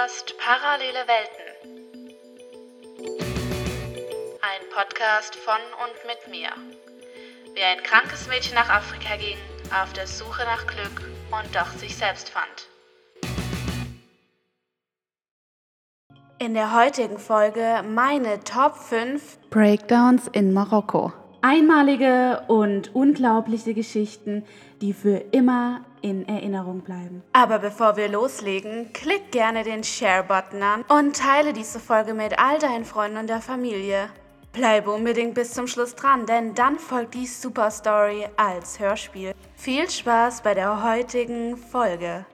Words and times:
hörst 0.00 0.34
Parallele 0.38 1.06
Welten. 1.06 1.46
Ein 4.42 4.62
Podcast 4.74 5.36
von 5.36 5.60
und 5.84 5.94
mit 6.06 6.28
mir. 6.32 6.48
Wie 7.54 7.62
ein 7.62 7.80
krankes 7.84 8.26
Mädchen 8.26 8.56
nach 8.56 8.68
Afrika 8.68 9.16
ging, 9.16 9.36
auf 9.72 9.92
der 9.92 10.08
Suche 10.08 10.42
nach 10.44 10.66
Glück 10.66 11.08
und 11.30 11.54
doch 11.54 11.68
sich 11.78 11.94
selbst 11.96 12.30
fand. 12.30 12.68
In 16.40 16.54
der 16.54 16.74
heutigen 16.74 17.18
Folge 17.18 17.84
meine 17.88 18.42
Top 18.42 18.76
5 18.76 19.38
Breakdowns 19.50 20.26
in 20.26 20.52
Marokko. 20.52 21.12
Einmalige 21.40 22.42
und 22.48 22.92
unglaubliche 22.96 23.74
Geschichten, 23.74 24.44
die 24.80 24.92
für 24.92 25.18
immer 25.30 25.84
in 26.04 26.28
Erinnerung 26.28 26.82
bleiben. 26.82 27.22
Aber 27.32 27.58
bevor 27.58 27.96
wir 27.96 28.08
loslegen, 28.08 28.92
klick 28.92 29.32
gerne 29.32 29.64
den 29.64 29.82
Share-Button 29.82 30.62
an 30.62 30.84
und 30.88 31.16
teile 31.16 31.54
diese 31.54 31.80
Folge 31.80 32.12
mit 32.12 32.38
all 32.38 32.58
deinen 32.58 32.84
Freunden 32.84 33.16
und 33.16 33.28
der 33.28 33.40
Familie. 33.40 34.10
Bleibe 34.52 34.90
unbedingt 34.90 35.34
bis 35.34 35.52
zum 35.52 35.66
Schluss 35.66 35.94
dran, 35.94 36.26
denn 36.26 36.54
dann 36.54 36.78
folgt 36.78 37.14
die 37.14 37.26
Super 37.26 37.70
Story 37.70 38.26
als 38.36 38.78
Hörspiel. 38.78 39.32
Viel 39.56 39.88
Spaß 39.88 40.42
bei 40.42 40.52
der 40.52 40.84
heutigen 40.84 41.56
Folge. 41.56 42.26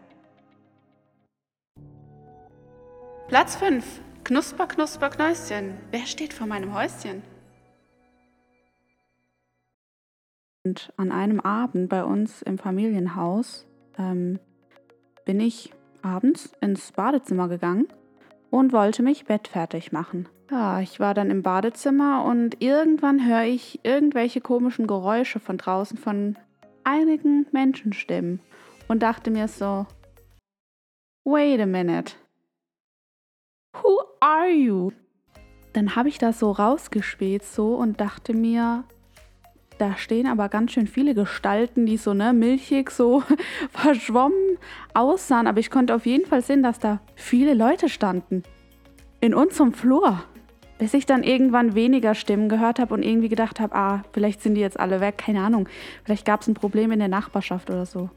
Platz 3.29 3.55
5. 3.55 3.85
Knusper, 4.25 4.66
Knusper, 4.66 5.11
Knäuschen. 5.11 5.79
Wer 5.93 6.07
steht 6.07 6.35
vor 6.35 6.49
meinem 6.49 6.75
Häuschen? 6.75 7.23
Und 10.63 10.93
an 10.99 11.11
einem 11.11 11.41
Abend 11.41 11.89
bei 11.89 12.05
uns 12.05 12.43
im 12.43 12.59
Familienhaus 12.59 13.66
ähm, 14.01 14.41
bin 15.25 15.41
ich 15.41 15.73
abends 16.03 16.53
ins 16.61 16.93
Badezimmer 16.93 17.49
gegangen 17.49 17.87
und 18.51 18.73
wollte 18.73 19.02
mich 19.02 19.27
bettfertig 19.27 19.93
machen. 19.93 20.29
Ja, 20.51 20.80
ich 20.80 20.99
war 20.99 21.15
dann 21.15 21.30
im 21.30 21.43
Badezimmer 21.43 22.24
und 22.24 22.61
irgendwann 22.61 23.24
höre 23.24 23.45
ich 23.45 23.80
irgendwelche 23.85 24.41
komischen 24.41 24.87
Geräusche 24.87 25.39
von 25.39 25.59
draußen 25.59 25.97
von 25.97 26.37
einigen 26.83 27.47
Menschenstimmen 27.52 28.41
und 28.89 29.02
dachte 29.02 29.30
mir 29.30 29.47
so, 29.47 29.87
wait 31.24 31.61
a 31.61 31.67
minute, 31.67 32.15
who 33.74 34.01
are 34.19 34.49
you? 34.49 34.91
Dann 35.73 35.95
habe 35.95 36.09
ich 36.09 36.19
das 36.19 36.41
so 36.41 36.51
rausgespäht 36.51 37.45
so 37.45 37.77
und 37.77 38.01
dachte 38.01 38.35
mir, 38.35 38.83
da 39.81 39.97
stehen 39.97 40.27
aber 40.27 40.49
ganz 40.49 40.73
schön 40.73 40.87
viele 40.87 41.15
Gestalten, 41.15 41.87
die 41.87 41.97
so 41.97 42.13
ne, 42.13 42.33
milchig, 42.33 42.91
so 42.91 43.23
verschwommen 43.71 44.59
aussahen. 44.95 45.47
Aber 45.47 45.59
ich 45.59 45.71
konnte 45.71 45.95
auf 45.95 46.07
jeden 46.07 46.27
Fall 46.27 46.43
sehen, 46.43 46.63
dass 46.63 46.79
da 46.79 47.01
viele 47.15 47.55
Leute 47.55 47.89
standen. 47.89 48.43
In 49.21 49.35
unserem 49.35 49.73
Flur. 49.73 50.23
Bis 50.79 50.95
ich 50.95 51.05
dann 51.05 51.23
irgendwann 51.23 51.75
weniger 51.75 52.15
Stimmen 52.15 52.49
gehört 52.49 52.79
habe 52.79 52.95
und 52.95 53.03
irgendwie 53.03 53.29
gedacht 53.29 53.61
habe, 53.61 53.75
ah, 53.75 54.03
vielleicht 54.13 54.41
sind 54.41 54.55
die 54.55 54.63
jetzt 54.63 54.81
alle 54.81 55.01
weg, 55.01 55.19
keine 55.19 55.43
Ahnung. 55.43 55.69
Vielleicht 56.05 56.25
gab 56.25 56.41
es 56.41 56.49
ein 56.49 56.55
Problem 56.55 56.91
in 56.91 56.99
der 56.99 57.09
Nachbarschaft 57.09 57.69
oder 57.69 57.85
so. 57.85 58.09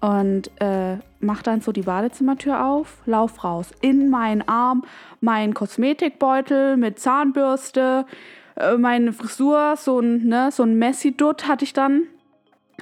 Und 0.00 0.50
äh, 0.60 0.98
mach 1.20 1.42
dann 1.42 1.62
so 1.62 1.72
die 1.72 1.80
Badezimmertür 1.80 2.66
auf, 2.66 2.98
lauf 3.06 3.44
raus. 3.44 3.70
In 3.80 4.10
meinen 4.10 4.46
Arm 4.46 4.84
mein 5.22 5.54
Kosmetikbeutel 5.54 6.76
mit 6.76 6.98
Zahnbürste, 6.98 8.04
äh, 8.56 8.76
meine 8.76 9.12
Frisur, 9.12 9.76
so 9.76 10.00
ein, 10.00 10.26
ne, 10.26 10.50
so 10.50 10.62
ein 10.62 10.78
Messi-Dutt 10.78 11.48
hatte 11.48 11.64
ich 11.64 11.72
dann 11.72 12.04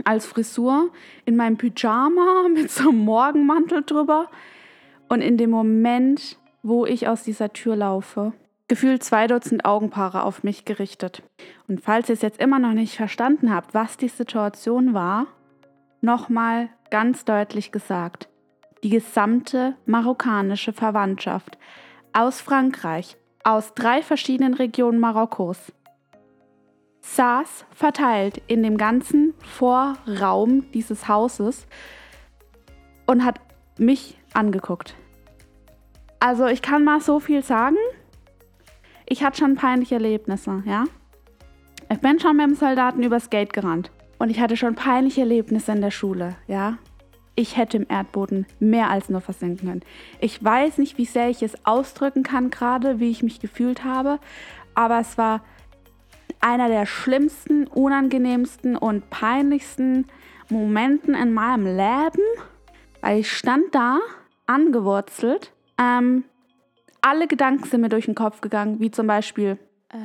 als 0.05 0.27
Frisur 0.27 0.91
in 1.25 1.37
meinem 1.37 1.57
Pyjama 1.57 2.49
mit 2.55 2.71
so 2.71 2.91
einem 2.91 3.05
Morgenmantel 3.05 3.83
drüber. 3.83 4.29
Und 5.09 5.21
in 5.21 5.37
dem 5.37 5.51
Moment, 5.51 6.39
wo 6.63 6.87
ich 6.87 7.09
aus 7.09 7.23
dieser 7.23 7.53
Tür 7.53 7.77
laufe, 7.77 8.33
gefühlt 8.69 9.05
zwei 9.05 9.27
Dutzend 9.27 9.67
Augenpaare 9.67 10.23
auf 10.23 10.45
mich 10.45 10.65
gerichtet. 10.65 11.23
Und 11.69 11.83
falls 11.83 12.09
ihr 12.09 12.15
es 12.15 12.23
jetzt 12.23 12.41
immer 12.41 12.59
noch 12.59 12.73
nicht 12.73 12.97
verstanden 12.97 13.55
habt, 13.55 13.75
was 13.75 13.99
die 13.99 14.09
Situation 14.09 14.95
war, 14.95 15.27
nochmal 16.01 16.71
ganz 16.91 17.25
deutlich 17.25 17.73
gesagt. 17.73 18.29
Die 18.83 18.89
gesamte 18.89 19.77
marokkanische 19.87 20.73
Verwandtschaft 20.73 21.59
aus 22.13 22.41
Frankreich, 22.41 23.17
aus 23.45 23.75
drei 23.75 24.03
verschiedenen 24.03 24.55
Regionen 24.55 25.01
Marokkos 25.01 25.73
saß 27.01 27.67
verteilt 27.75 28.41
in 28.47 28.63
dem 28.63 28.77
ganzen 28.77 29.35
Vorraum 29.41 30.71
dieses 30.73 31.09
Hauses 31.09 31.67
und 33.07 33.25
hat 33.25 33.41
mich 33.77 34.19
angeguckt. 34.33 34.95
Also 36.21 36.47
ich 36.47 36.63
kann 36.63 36.85
mal 36.85 37.01
so 37.01 37.19
viel 37.19 37.43
sagen. 37.43 37.77
Ich 39.07 39.25
hatte 39.25 39.39
schon 39.39 39.57
peinliche 39.57 39.97
Erlebnisse, 39.97 40.63
ja. 40.65 40.85
Ich 41.91 41.99
bin 41.99 42.21
schon 42.21 42.37
mit 42.37 42.47
dem 42.47 42.55
Soldaten 42.55 43.03
übers 43.03 43.29
Gate 43.29 43.53
gerannt 43.53 43.91
und 44.19 44.31
ich 44.31 44.41
hatte 44.41 44.57
schon 44.57 44.77
peinliche 44.77 45.23
Erlebnisse 45.23 45.73
in 45.73 45.81
der 45.81 45.91
Schule, 45.91 46.37
ja 46.47 46.79
ich 47.35 47.57
hätte 47.57 47.79
im 47.79 47.87
Erdboden 47.89 48.47
mehr 48.61 48.91
als 48.91 49.09
nur 49.09 49.21
versinken 49.21 49.69
können. 49.69 49.83
Ich 50.21 50.43
weiß 50.43 50.79
nicht, 50.79 50.99
wie 50.99 51.07
sehr 51.07 51.31
ich 51.31 51.43
es 51.43 51.65
ausdrücken 51.65 52.23
kann 52.23 52.51
gerade, 52.51 53.01
wie 53.01 53.11
ich 53.11 53.23
mich 53.23 53.41
gefühlt 53.41 53.85
habe, 53.85 54.19
aber 54.75 55.01
es 55.01 55.17
war 55.17 55.43
einer 56.41 56.69
der 56.69 56.87
schlimmsten, 56.87 57.67
unangenehmsten 57.67 58.77
und 58.77 59.09
peinlichsten 59.11 60.07
Momenten 60.49 61.15
in 61.15 61.33
meinem 61.33 61.65
Leben, 61.65 62.23
weil 63.01 63.21
ich 63.21 63.33
stand 63.33 63.75
da, 63.75 63.99
angewurzelt. 64.47 65.53
Ähm, 65.81 66.25
alle 67.01 67.27
Gedanken 67.27 67.65
sind 67.65 67.81
mir 67.81 67.89
durch 67.89 68.07
den 68.07 68.15
Kopf 68.15 68.41
gegangen, 68.41 68.81
wie 68.81 68.91
zum 68.91 69.07
Beispiel, 69.07 69.59
äh, 69.91 69.97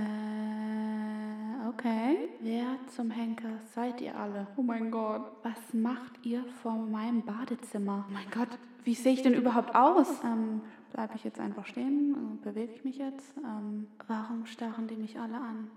Wer 2.47 2.77
zum 2.95 3.11
Henker 3.11 3.59
seid 3.75 3.99
ihr 3.99 4.17
alle? 4.17 4.47
Oh 4.55 4.61
mein 4.61 4.89
Gott. 4.89 5.21
Was 5.43 5.73
macht 5.73 6.25
ihr 6.25 6.45
vor 6.63 6.77
meinem 6.77 7.21
Badezimmer? 7.21 8.05
Oh 8.07 8.13
mein 8.13 8.31
Gott, 8.33 8.47
wie 8.85 8.95
sehe 8.95 9.11
ich 9.11 9.21
denn 9.21 9.33
überhaupt 9.33 9.75
aus? 9.75 10.07
Ähm, 10.23 10.61
Bleibe 10.93 11.15
ich 11.17 11.25
jetzt 11.25 11.41
einfach 11.41 11.65
stehen? 11.65 12.15
Äh, 12.15 12.45
bewege 12.45 12.71
ich 12.71 12.85
mich 12.85 12.99
jetzt? 12.99 13.33
Ähm, 13.43 13.87
warum 14.07 14.45
starren 14.45 14.87
die 14.87 14.95
mich 14.95 15.19
alle 15.19 15.35
an? 15.35 15.69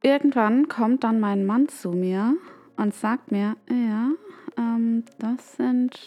Irgendwann 0.00 0.68
kommt 0.68 1.04
dann 1.04 1.20
mein 1.20 1.44
Mann 1.44 1.68
zu 1.68 1.90
mir 1.90 2.34
und 2.78 2.94
sagt 2.94 3.30
mir, 3.30 3.54
ja, 3.68 4.12
ähm, 4.56 5.04
das 5.18 5.56
sind 5.56 6.00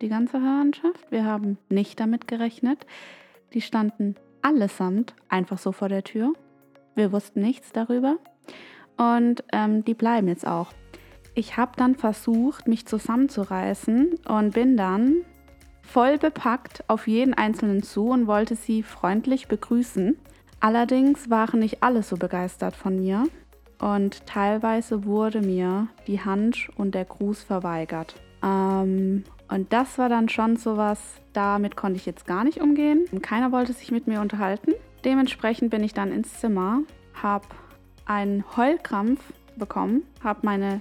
die 0.00 0.08
ganze 0.08 0.40
Verwandtschaft. 0.40 1.10
Wir 1.10 1.26
haben 1.26 1.58
nicht 1.68 2.00
damit 2.00 2.28
gerechnet. 2.28 2.86
Die 3.52 3.60
standen 3.60 4.14
allesamt 4.40 5.14
einfach 5.28 5.58
so 5.58 5.70
vor 5.70 5.90
der 5.90 6.02
Tür. 6.02 6.32
Wir 6.94 7.12
wussten 7.12 7.42
nichts 7.42 7.72
darüber 7.72 8.16
und 8.96 9.44
ähm, 9.52 9.84
die 9.84 9.94
bleiben 9.94 10.28
jetzt 10.28 10.46
auch. 10.46 10.72
Ich 11.34 11.56
habe 11.56 11.72
dann 11.76 11.94
versucht, 11.94 12.68
mich 12.68 12.86
zusammenzureißen 12.86 14.14
und 14.28 14.54
bin 14.54 14.76
dann 14.76 15.22
voll 15.80 16.18
bepackt 16.18 16.84
auf 16.88 17.08
jeden 17.08 17.34
Einzelnen 17.34 17.82
zu 17.82 18.08
und 18.08 18.26
wollte 18.26 18.54
sie 18.54 18.82
freundlich 18.82 19.48
begrüßen. 19.48 20.16
Allerdings 20.60 21.28
waren 21.30 21.60
nicht 21.60 21.82
alle 21.82 22.02
so 22.02 22.16
begeistert 22.16 22.76
von 22.76 23.00
mir 23.00 23.24
und 23.80 24.26
teilweise 24.26 25.04
wurde 25.04 25.40
mir 25.40 25.88
die 26.06 26.20
Hand 26.20 26.68
und 26.76 26.94
der 26.94 27.04
Gruß 27.04 27.42
verweigert. 27.42 28.14
Ähm, 28.42 29.24
und 29.48 29.72
das 29.72 29.98
war 29.98 30.08
dann 30.08 30.28
schon 30.28 30.56
sowas, 30.56 30.98
damit 31.32 31.76
konnte 31.76 31.98
ich 31.98 32.06
jetzt 32.06 32.26
gar 32.26 32.44
nicht 32.44 32.60
umgehen. 32.60 33.06
Keiner 33.22 33.52
wollte 33.52 33.72
sich 33.72 33.90
mit 33.90 34.06
mir 34.06 34.20
unterhalten. 34.20 34.72
Dementsprechend 35.04 35.70
bin 35.70 35.82
ich 35.82 35.94
dann 35.94 36.12
ins 36.12 36.40
Zimmer, 36.40 36.82
habe 37.20 37.44
einen 38.06 38.44
Heulkrampf 38.56 39.20
bekommen, 39.56 40.02
habe 40.22 40.40
meine 40.42 40.80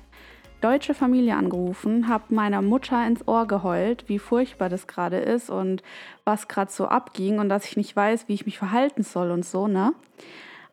deutsche 0.62 0.94
Familie 0.94 1.36
angerufen, 1.36 2.08
habe 2.08 2.34
meiner 2.34 2.62
Mutter 2.62 3.06
ins 3.06 3.28
Ohr 3.28 3.48
geheult, 3.48 4.08
wie 4.08 4.20
furchtbar 4.20 4.70
das 4.70 4.88
gerade 4.88 5.18
ist 5.18 5.50
und 5.50 5.82
was 6.24 6.48
gerade 6.48 6.72
so 6.72 6.86
abging 6.86 7.40
und 7.40 7.50
dass 7.50 7.66
ich 7.66 7.78
nicht 7.78 7.96
weiß, 7.96 8.28
wie 8.28 8.34
ich 8.34 8.46
mich 8.46 8.58
verhalten 8.58 9.04
soll 9.04 9.32
und 9.32 9.44
so, 9.44 9.68
ne? 9.68 9.94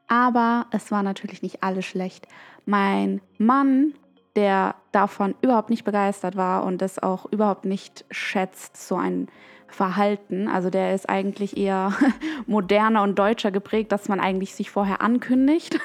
Aber 0.06 0.66
es 0.70 0.90
war 0.90 1.02
natürlich 1.02 1.42
nicht 1.42 1.62
alles 1.62 1.84
schlecht. 1.84 2.28
Mein 2.64 3.20
Mann, 3.36 3.94
der 4.36 4.74
davon 4.92 5.34
überhaupt 5.42 5.70
nicht 5.70 5.84
begeistert 5.84 6.36
war 6.36 6.64
und 6.64 6.80
das 6.80 6.98
auch 6.98 7.26
überhaupt 7.30 7.64
nicht 7.64 8.04
schätzt, 8.10 8.76
so 8.76 8.96
ein 8.96 9.28
Verhalten. 9.68 10.48
Also 10.48 10.70
der 10.70 10.94
ist 10.94 11.08
eigentlich 11.08 11.56
eher 11.56 11.92
moderner 12.46 13.02
und 13.02 13.18
deutscher 13.18 13.50
geprägt, 13.50 13.92
dass 13.92 14.08
man 14.08 14.20
eigentlich 14.20 14.54
sich 14.54 14.70
vorher 14.70 15.00
ankündigt. 15.00 15.78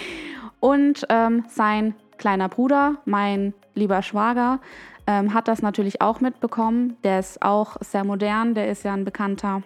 und 0.60 1.06
ähm, 1.08 1.44
sein 1.48 1.94
kleiner 2.18 2.48
Bruder, 2.48 2.96
mein 3.04 3.54
lieber 3.74 4.02
Schwager, 4.02 4.60
ähm, 5.06 5.34
hat 5.34 5.48
das 5.48 5.62
natürlich 5.62 6.00
auch 6.00 6.20
mitbekommen. 6.20 6.96
Der 7.02 7.18
ist 7.18 7.42
auch 7.42 7.76
sehr 7.80 8.04
modern, 8.04 8.54
der 8.54 8.68
ist 8.70 8.84
ja 8.84 8.92
ein 8.92 9.04
bekannter 9.04 9.62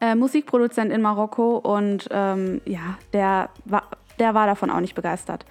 äh, 0.00 0.14
Musikproduzent 0.14 0.92
in 0.92 1.02
Marokko 1.02 1.56
und 1.56 2.08
ähm, 2.10 2.60
ja, 2.64 2.98
der 3.12 3.48
war, 3.64 3.84
der 4.18 4.34
war 4.34 4.46
davon 4.46 4.70
auch 4.70 4.80
nicht 4.80 4.94
begeistert. 4.94 5.44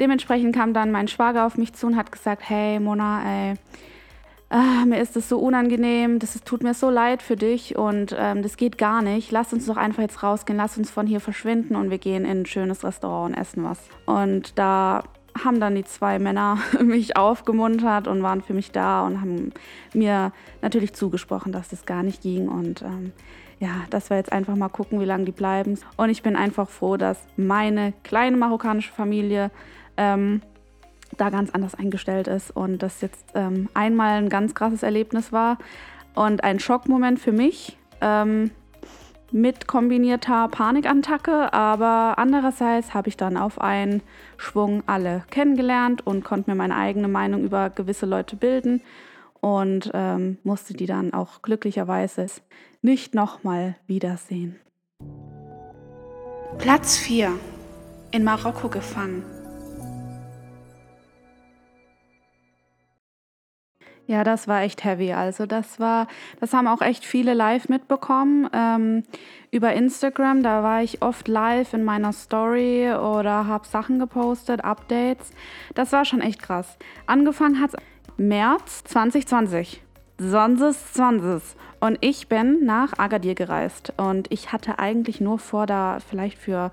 Dementsprechend 0.00 0.54
kam 0.54 0.74
dann 0.74 0.92
mein 0.92 1.08
Schwager 1.08 1.46
auf 1.46 1.56
mich 1.56 1.72
zu 1.72 1.86
und 1.86 1.96
hat 1.96 2.12
gesagt, 2.12 2.42
hey 2.48 2.78
Mona, 2.78 3.22
ey, 3.24 3.54
ah, 4.48 4.84
mir 4.86 5.00
ist 5.00 5.16
das 5.16 5.28
so 5.28 5.38
unangenehm, 5.38 6.18
das 6.18 6.40
tut 6.44 6.62
mir 6.62 6.74
so 6.74 6.90
leid 6.90 7.22
für 7.22 7.36
dich 7.36 7.76
und 7.76 8.14
ähm, 8.18 8.42
das 8.42 8.56
geht 8.56 8.78
gar 8.78 9.02
nicht. 9.02 9.32
Lass 9.32 9.52
uns 9.52 9.66
doch 9.66 9.76
einfach 9.76 10.02
jetzt 10.02 10.22
rausgehen, 10.22 10.56
lass 10.56 10.78
uns 10.78 10.90
von 10.90 11.06
hier 11.06 11.20
verschwinden 11.20 11.76
und 11.76 11.90
wir 11.90 11.98
gehen 11.98 12.24
in 12.24 12.42
ein 12.42 12.46
schönes 12.46 12.84
Restaurant 12.84 13.34
und 13.34 13.40
essen 13.40 13.64
was. 13.64 13.78
Und 14.06 14.58
da 14.58 15.04
haben 15.44 15.60
dann 15.60 15.74
die 15.74 15.84
zwei 15.84 16.18
Männer 16.18 16.58
mich 16.82 17.16
aufgemuntert 17.16 18.08
und 18.08 18.22
waren 18.22 18.42
für 18.42 18.54
mich 18.54 18.70
da 18.72 19.06
und 19.06 19.20
haben 19.20 19.52
mir 19.92 20.32
natürlich 20.62 20.94
zugesprochen, 20.94 21.52
dass 21.52 21.68
das 21.68 21.84
gar 21.84 22.02
nicht 22.02 22.22
ging 22.22 22.48
und 22.48 22.82
ähm, 22.82 23.12
ja, 23.58 23.84
dass 23.88 24.10
wir 24.10 24.18
jetzt 24.18 24.32
einfach 24.32 24.54
mal 24.54 24.68
gucken, 24.68 25.00
wie 25.00 25.06
lange 25.06 25.24
die 25.24 25.32
bleiben. 25.32 25.78
Und 25.96 26.10
ich 26.10 26.22
bin 26.22 26.36
einfach 26.36 26.68
froh, 26.68 26.98
dass 26.98 27.18
meine 27.38 27.94
kleine 28.04 28.36
marokkanische 28.36 28.92
Familie 28.92 29.50
ähm, 29.96 30.42
da 31.16 31.30
ganz 31.30 31.50
anders 31.50 31.74
eingestellt 31.74 32.28
ist 32.28 32.50
und 32.50 32.82
das 32.82 33.00
jetzt 33.00 33.24
ähm, 33.34 33.68
einmal 33.74 34.18
ein 34.18 34.28
ganz 34.28 34.54
krasses 34.54 34.82
Erlebnis 34.82 35.32
war 35.32 35.58
und 36.14 36.44
ein 36.44 36.58
Schockmoment 36.58 37.18
für 37.18 37.32
mich 37.32 37.78
ähm, 38.00 38.50
mit 39.32 39.66
kombinierter 39.66 40.48
Panikattacke, 40.48 41.52
aber 41.52 42.14
andererseits 42.18 42.94
habe 42.94 43.08
ich 43.08 43.16
dann 43.16 43.36
auf 43.36 43.60
einen 43.60 44.02
Schwung 44.36 44.82
alle 44.86 45.24
kennengelernt 45.30 46.06
und 46.06 46.24
konnte 46.24 46.50
mir 46.50 46.56
meine 46.56 46.76
eigene 46.76 47.08
Meinung 47.08 47.42
über 47.42 47.70
gewisse 47.70 48.06
Leute 48.06 48.36
bilden 48.36 48.82
und 49.40 49.90
ähm, 49.94 50.38
musste 50.44 50.74
die 50.74 50.86
dann 50.86 51.12
auch 51.12 51.42
glücklicherweise 51.42 52.26
nicht 52.82 53.14
nochmal 53.14 53.76
wiedersehen. 53.86 54.56
Platz 56.58 56.96
4. 56.96 57.32
In 58.12 58.24
Marokko 58.24 58.68
gefangen. 58.68 59.35
Ja, 64.06 64.22
das 64.22 64.46
war 64.46 64.62
echt 64.62 64.84
heavy. 64.84 65.12
Also 65.12 65.46
das 65.46 65.80
war, 65.80 66.06
das 66.38 66.52
haben 66.52 66.68
auch 66.68 66.80
echt 66.80 67.04
viele 67.04 67.34
live 67.34 67.68
mitbekommen 67.68 68.48
ähm, 68.52 69.02
über 69.50 69.72
Instagram. 69.72 70.44
Da 70.44 70.62
war 70.62 70.82
ich 70.82 71.02
oft 71.02 71.26
live 71.26 71.74
in 71.74 71.82
meiner 71.82 72.12
Story 72.12 72.92
oder 72.92 73.46
habe 73.48 73.66
Sachen 73.66 73.98
gepostet, 73.98 74.64
Updates. 74.64 75.32
Das 75.74 75.92
war 75.92 76.04
schon 76.04 76.20
echt 76.20 76.40
krass. 76.40 76.76
Angefangen 77.06 77.60
hat 77.60 77.72
März 78.16 78.84
2020. 78.84 79.82
Sonst 80.18 80.94
20. 80.94 81.56
Und 81.80 81.98
ich 82.00 82.28
bin 82.28 82.64
nach 82.64 82.98
Agadir 82.98 83.34
gereist. 83.34 83.92
Und 83.96 84.32
ich 84.32 84.52
hatte 84.52 84.78
eigentlich 84.78 85.20
nur 85.20 85.38
vor, 85.38 85.66
da 85.66 85.98
vielleicht 86.00 86.38
für 86.38 86.70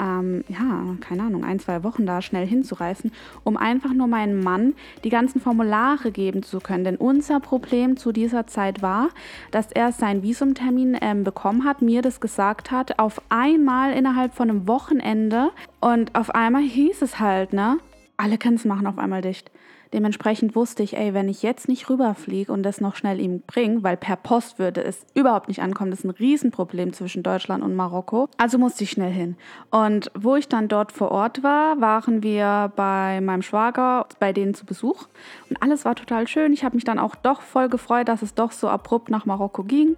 ähm, 0.00 0.44
ja, 0.48 0.96
keine 1.00 1.24
Ahnung, 1.24 1.44
ein, 1.44 1.60
zwei 1.60 1.84
Wochen 1.84 2.06
da 2.06 2.22
schnell 2.22 2.46
hinzureißen, 2.46 3.12
um 3.44 3.56
einfach 3.56 3.92
nur 3.92 4.06
meinem 4.06 4.42
Mann 4.42 4.74
die 5.04 5.10
ganzen 5.10 5.40
Formulare 5.40 6.10
geben 6.10 6.42
zu 6.42 6.60
können. 6.60 6.84
Denn 6.84 6.96
unser 6.96 7.40
Problem 7.40 7.96
zu 7.96 8.12
dieser 8.12 8.46
Zeit 8.46 8.82
war, 8.82 9.10
dass 9.50 9.70
er 9.72 9.92
seinen 9.92 10.22
Visumtermin 10.22 10.96
ähm, 11.00 11.24
bekommen 11.24 11.64
hat, 11.64 11.82
mir 11.82 12.02
das 12.02 12.20
gesagt 12.20 12.70
hat, 12.70 12.98
auf 12.98 13.20
einmal 13.28 13.92
innerhalb 13.92 14.34
von 14.34 14.48
einem 14.48 14.66
Wochenende. 14.66 15.50
Und 15.80 16.14
auf 16.14 16.34
einmal 16.34 16.62
hieß 16.62 17.02
es 17.02 17.20
halt, 17.20 17.52
ne? 17.52 17.78
Alle 18.16 18.38
Grenzen 18.38 18.68
machen 18.68 18.86
auf 18.86 18.98
einmal 18.98 19.22
dicht. 19.22 19.50
Dementsprechend 19.92 20.54
wusste 20.54 20.82
ich, 20.84 20.96
ey, 20.96 21.14
wenn 21.14 21.28
ich 21.28 21.42
jetzt 21.42 21.68
nicht 21.68 21.90
rüberfliege 21.90 22.52
und 22.52 22.62
das 22.62 22.80
noch 22.80 22.94
schnell 22.94 23.18
ihm 23.18 23.42
bringe, 23.46 23.82
weil 23.82 23.96
per 23.96 24.16
Post 24.16 24.58
würde 24.58 24.84
es 24.84 25.04
überhaupt 25.14 25.48
nicht 25.48 25.62
ankommen, 25.62 25.90
das 25.90 26.00
ist 26.00 26.04
ein 26.04 26.10
Riesenproblem 26.10 26.92
zwischen 26.92 27.22
Deutschland 27.22 27.64
und 27.64 27.74
Marokko. 27.74 28.28
Also 28.36 28.56
musste 28.58 28.84
ich 28.84 28.90
schnell 28.90 29.10
hin. 29.10 29.36
Und 29.70 30.10
wo 30.14 30.36
ich 30.36 30.48
dann 30.48 30.68
dort 30.68 30.92
vor 30.92 31.10
Ort 31.10 31.42
war, 31.42 31.80
waren 31.80 32.22
wir 32.22 32.72
bei 32.76 33.20
meinem 33.20 33.42
Schwager, 33.42 34.06
bei 34.20 34.32
denen 34.32 34.54
zu 34.54 34.64
Besuch. 34.64 35.08
Und 35.48 35.60
alles 35.60 35.84
war 35.84 35.96
total 35.96 36.28
schön. 36.28 36.52
Ich 36.52 36.62
habe 36.62 36.76
mich 36.76 36.84
dann 36.84 37.00
auch 37.00 37.16
doch 37.16 37.40
voll 37.40 37.68
gefreut, 37.68 38.08
dass 38.08 38.22
es 38.22 38.34
doch 38.34 38.52
so 38.52 38.68
abrupt 38.68 39.10
nach 39.10 39.26
Marokko 39.26 39.64
ging 39.64 39.96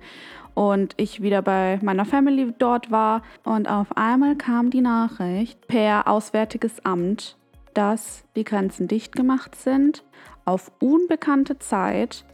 und 0.54 0.94
ich 0.96 1.22
wieder 1.22 1.42
bei 1.42 1.78
meiner 1.82 2.04
Family 2.04 2.52
dort 2.58 2.90
war. 2.90 3.22
Und 3.44 3.68
auf 3.68 3.96
einmal 3.96 4.36
kam 4.36 4.70
die 4.70 4.80
Nachricht 4.80 5.66
per 5.66 6.08
Auswärtiges 6.08 6.84
Amt, 6.84 7.36
dass 7.74 8.24
die 8.36 8.44
Grenzen 8.44 8.88
dicht 8.88 9.14
gemacht 9.14 9.54
sind 9.54 10.04
auf 10.44 10.72
unbekannte 10.80 11.58
Zeit 11.58 12.24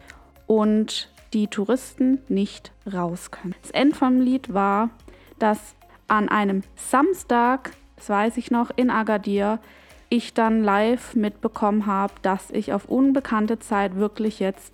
und 0.46 1.12
die 1.32 1.49
Touristen 1.49 2.20
nicht 2.29 2.73
raus 2.90 3.31
können. 3.31 3.55
Das 3.62 3.70
End 3.70 3.96
vom 3.96 4.20
Lied 4.20 4.55
war, 4.55 4.90
dass 5.38 5.75
an 6.06 6.29
einem 6.29 6.62
Samstag, 6.75 7.73
das 7.96 8.08
weiß 8.08 8.37
ich 8.38 8.50
noch, 8.50 8.70
in 8.75 8.90
Agadir, 8.90 9.61
ich 10.08 10.32
dann 10.32 10.64
live 10.64 11.14
mitbekommen 11.14 11.85
habe, 11.85 12.14
dass 12.23 12.50
ich 12.50 12.73
auf 12.73 12.87
unbekannte 12.87 13.58
Zeit 13.58 13.96
wirklich 13.96 14.40
jetzt 14.40 14.73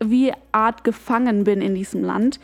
wie 0.00 0.32
Art 0.52 0.84
gefangen 0.84 1.44
bin 1.44 1.62
in 1.62 1.74
diesem 1.74 2.04
Land, 2.04 2.40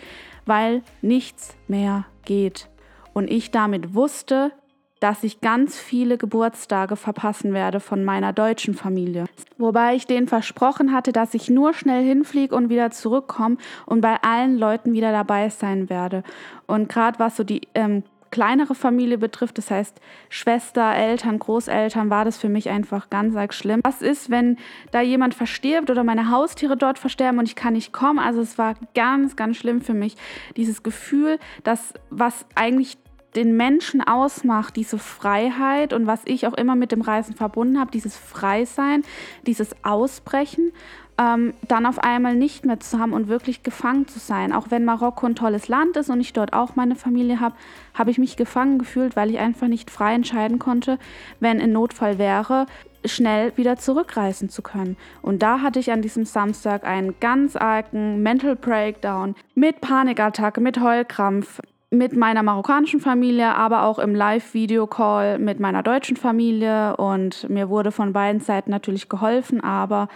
weil 0.47 0.83
nichts 1.03 1.55
mehr 1.69 2.07
geht. 2.25 2.71
Und 3.13 3.31
ich 3.31 3.51
damit 3.51 3.95
wusste, 3.95 4.53
dass 5.03 5.25
ich 5.25 5.41
ganz 5.41 5.77
viele 5.77 6.17
Geburtstage 6.17 6.95
verpassen 6.95 7.53
werde 7.53 7.81
von 7.81 8.05
meiner 8.05 8.33
deutschen 8.33 8.75
Familie. 8.75 9.25
Wobei 9.59 9.97
ich 9.97 10.07
denen 10.07 10.29
versprochen 10.29 10.93
hatte, 10.93 11.13
dass 11.13 11.35
ich 11.35 11.51
nur 11.51 11.75
schnell 11.75 12.05
hinfliege 12.05 12.55
und 12.55 12.69
wieder 12.69 12.93
zurückkomme 12.93 13.57
und 13.85 14.01
bei 14.01 14.23
allen 14.23 14.57
Leuten 14.57 14.93
wieder 14.93 15.11
dabei 15.11 15.49
sein 15.49 15.91
werde. 15.91 16.23
Und 16.67 16.89
gerade 16.89 17.19
was 17.19 17.37
so 17.37 17.43
die 17.43 17.63
ähm, 17.75 18.05
kleinere 18.31 18.77
Familie 18.77 19.19
betrifft, 19.19 19.59
das 19.59 19.71
heißt 19.71 20.01
Schwester, 20.29 20.95
Eltern, 20.95 21.39
Großeltern, 21.41 22.09
war 22.09 22.25
das 22.25 22.39
für 22.39 22.49
mich 22.49 22.71
einfach 22.71 23.11
ganz 23.11 23.37
arg 23.37 23.55
schlimm. 23.55 23.81
Was 23.85 24.03
ist, 24.03 24.31
wenn 24.31 24.57
da 24.93 25.01
jemand 25.01 25.35
verstirbt 25.35 25.91
oder 25.91 26.05
meine 26.05 26.31
Haustiere 26.31 26.77
dort 26.77 26.99
versterben 26.99 27.41
und 27.41 27.47
ich 27.47 27.57
kann 27.57 27.75
nicht 27.75 27.93
kommen? 27.93 28.21
Also 28.21 28.41
es 28.41 28.57
war 28.57 28.75
ganz, 28.95 29.35
ganz 29.35 29.57
schlimm 29.57 29.83
für 29.83 29.95
mich, 29.95 30.17
dieses 30.57 30.83
Gefühl, 30.83 31.39
dass 31.63 31.93
was 32.11 32.47
eigentlich 32.55 32.99
den 33.35 33.57
Menschen 33.57 34.03
ausmacht, 34.03 34.77
diese 34.77 34.99
Freiheit 34.99 35.93
und 35.93 36.07
was 36.07 36.21
ich 36.25 36.47
auch 36.47 36.55
immer 36.55 36.77
mit 36.77 36.93
dem 36.93 37.01
Reisen 37.01 37.35
verbunden 37.35 37.79
habe, 37.79 37.91
dieses 37.91 38.17
Freisein, 38.17 39.03
dieses 39.47 39.75
Ausbrechen, 39.83 40.73
ähm, 41.19 41.55
dann 41.69 41.87
auf 41.87 41.99
einmal 41.99 42.35
nicht 42.35 42.65
mehr 42.65 42.81
zu 42.81 42.99
haben 42.99 43.13
und 43.13 43.29
wirklich 43.29 43.63
gefangen 43.63 44.09
zu 44.09 44.19
sein. 44.19 44.53
Auch 44.53 44.71
wenn 44.71 44.85
Marokko 44.85 45.27
ein 45.27 45.35
tolles 45.35 45.69
Land 45.69 45.97
ist 45.97 46.11
und 46.11 46.21
ich 46.21 46.33
dort 46.33 46.53
auch 46.53 46.77
meine 46.77 46.97
Familie 46.97 47.41
habe, 47.41 47.55
habe 47.95 48.11
ich 48.11 48.19
mich 48.19 48.37
gefangen 48.37 48.79
gefühlt, 48.79 49.17
weil 49.17 49.31
ich 49.31 49.39
einfach 49.39 49.69
nicht 49.69 49.91
frei 49.91 50.15
entscheiden 50.15 50.59
konnte, 50.59 50.99
wenn 51.41 51.61
ein 51.61 51.73
Notfall 51.73 52.19
wäre, 52.19 52.67
schnell 53.05 53.53
wieder 53.57 53.77
zurückreisen 53.77 54.49
zu 54.49 54.63
können. 54.63 54.97
Und 55.23 55.43
da 55.43 55.61
hatte 55.61 55.81
ich 55.81 55.91
an 55.91 56.03
diesem 56.03 56.25
Samstag 56.25 56.85
einen 56.85 57.19
ganz 57.21 57.57
argen 57.57 58.23
Mental 58.23 58.57
Breakdown 58.57 59.35
mit 59.55 59.81
Panikattacke, 59.81 60.61
mit 60.61 60.81
Heulkrampf, 60.81 61.61
mit 61.93 62.17
meiner 62.17 62.43
marokkanischen 62.43 63.01
Familie, 63.01 63.55
aber 63.55 63.85
auch 63.85 63.99
im 63.99 64.15
Live-Video-Call 64.15 65.39
mit 65.39 65.61
meiner 65.61 65.83
deutschen 65.83 66.17
Familie. 66.17 66.97
Und 66.97 67.49
mir 67.51 67.69
wurde 67.69 67.93
von 67.93 68.15
beiden 68.15 68.41
Seiten 68.41 68.71
natürlich 68.71 69.11
geholfen, 69.11 69.63
aber 69.63 70.09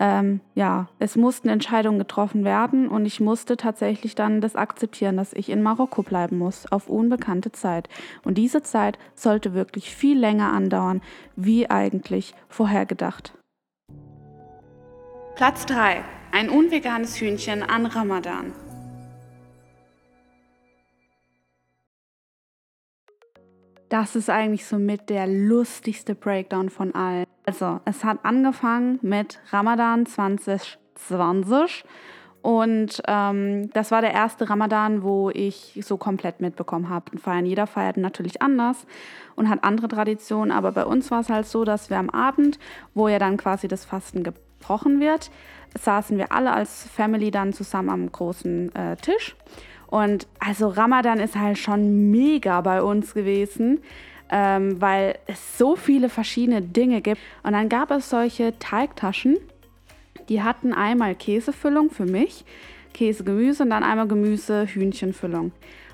ähm, 0.00 0.40
ja, 0.56 0.88
es 0.98 1.14
mussten 1.14 1.48
Entscheidungen 1.48 2.00
getroffen 2.00 2.42
werden 2.42 2.88
und 2.88 3.06
ich 3.06 3.20
musste 3.20 3.56
tatsächlich 3.56 4.16
dann 4.16 4.40
das 4.40 4.56
akzeptieren, 4.56 5.16
dass 5.16 5.32
ich 5.32 5.50
in 5.50 5.62
Marokko 5.62 6.02
bleiben 6.02 6.36
muss, 6.36 6.70
auf 6.72 6.88
unbekannte 6.88 7.52
Zeit. 7.52 7.88
Und 8.24 8.36
diese 8.36 8.62
Zeit 8.62 8.98
sollte 9.14 9.54
wirklich 9.54 9.94
viel 9.94 10.18
länger 10.18 10.52
andauern, 10.52 11.00
wie 11.36 11.70
eigentlich 11.70 12.34
vorhergedacht. 12.48 13.34
Platz 15.36 15.64
3. 15.66 16.02
Ein 16.32 16.48
unveganes 16.48 17.20
Hühnchen 17.20 17.62
an 17.62 17.86
Ramadan. 17.86 18.52
Das 23.90 24.14
ist 24.14 24.30
eigentlich 24.30 24.66
somit 24.66 25.10
der 25.10 25.26
lustigste 25.26 26.14
Breakdown 26.14 26.70
von 26.70 26.94
allen. 26.94 27.26
Also, 27.44 27.80
es 27.84 28.04
hat 28.04 28.20
angefangen 28.22 29.00
mit 29.02 29.40
Ramadan 29.50 30.06
2020 30.06 31.84
und 32.40 33.02
ähm, 33.08 33.68
das 33.72 33.90
war 33.90 34.00
der 34.00 34.12
erste 34.12 34.48
Ramadan, 34.48 35.02
wo 35.02 35.30
ich 35.30 35.80
so 35.82 35.96
komplett 35.96 36.40
mitbekommen 36.40 36.88
habe. 36.88 37.18
Feiern 37.18 37.44
jeder 37.44 37.66
feiert 37.66 37.96
natürlich 37.96 38.40
anders 38.40 38.86
und 39.34 39.48
hat 39.48 39.64
andere 39.64 39.88
Traditionen, 39.88 40.52
aber 40.52 40.70
bei 40.70 40.84
uns 40.86 41.10
war 41.10 41.20
es 41.20 41.28
halt 41.28 41.46
so, 41.46 41.64
dass 41.64 41.90
wir 41.90 41.98
am 41.98 42.10
Abend, 42.10 42.60
wo 42.94 43.08
ja 43.08 43.18
dann 43.18 43.36
quasi 43.36 43.66
das 43.66 43.84
Fasten 43.84 44.22
gebrochen 44.22 45.00
wird, 45.00 45.32
saßen 45.76 46.16
wir 46.16 46.30
alle 46.30 46.52
als 46.52 46.84
Family 46.84 47.32
dann 47.32 47.52
zusammen 47.52 47.90
am 47.90 48.12
großen 48.12 48.72
äh, 48.74 48.96
Tisch 48.98 49.34
und 49.90 50.28
also 50.38 50.68
Ramadan 50.68 51.18
ist 51.18 51.36
halt 51.36 51.58
schon 51.58 52.10
mega 52.10 52.60
bei 52.60 52.82
uns 52.82 53.12
gewesen, 53.12 53.80
ähm, 54.30 54.80
weil 54.80 55.18
es 55.26 55.58
so 55.58 55.74
viele 55.74 56.08
verschiedene 56.08 56.62
Dinge 56.62 57.00
gibt. 57.00 57.20
Und 57.42 57.52
dann 57.52 57.68
gab 57.68 57.90
es 57.90 58.08
solche 58.08 58.56
Teigtaschen, 58.60 59.38
die 60.28 60.42
hatten 60.42 60.72
einmal 60.72 61.16
Käsefüllung 61.16 61.90
für 61.90 62.06
mich, 62.06 62.44
Käse, 62.94 63.24
Gemüse 63.24 63.64
und 63.64 63.70
dann 63.70 63.82
einmal 63.82 64.06
Gemüse, 64.06 64.66
Hühnchenfüllung. 64.66 65.50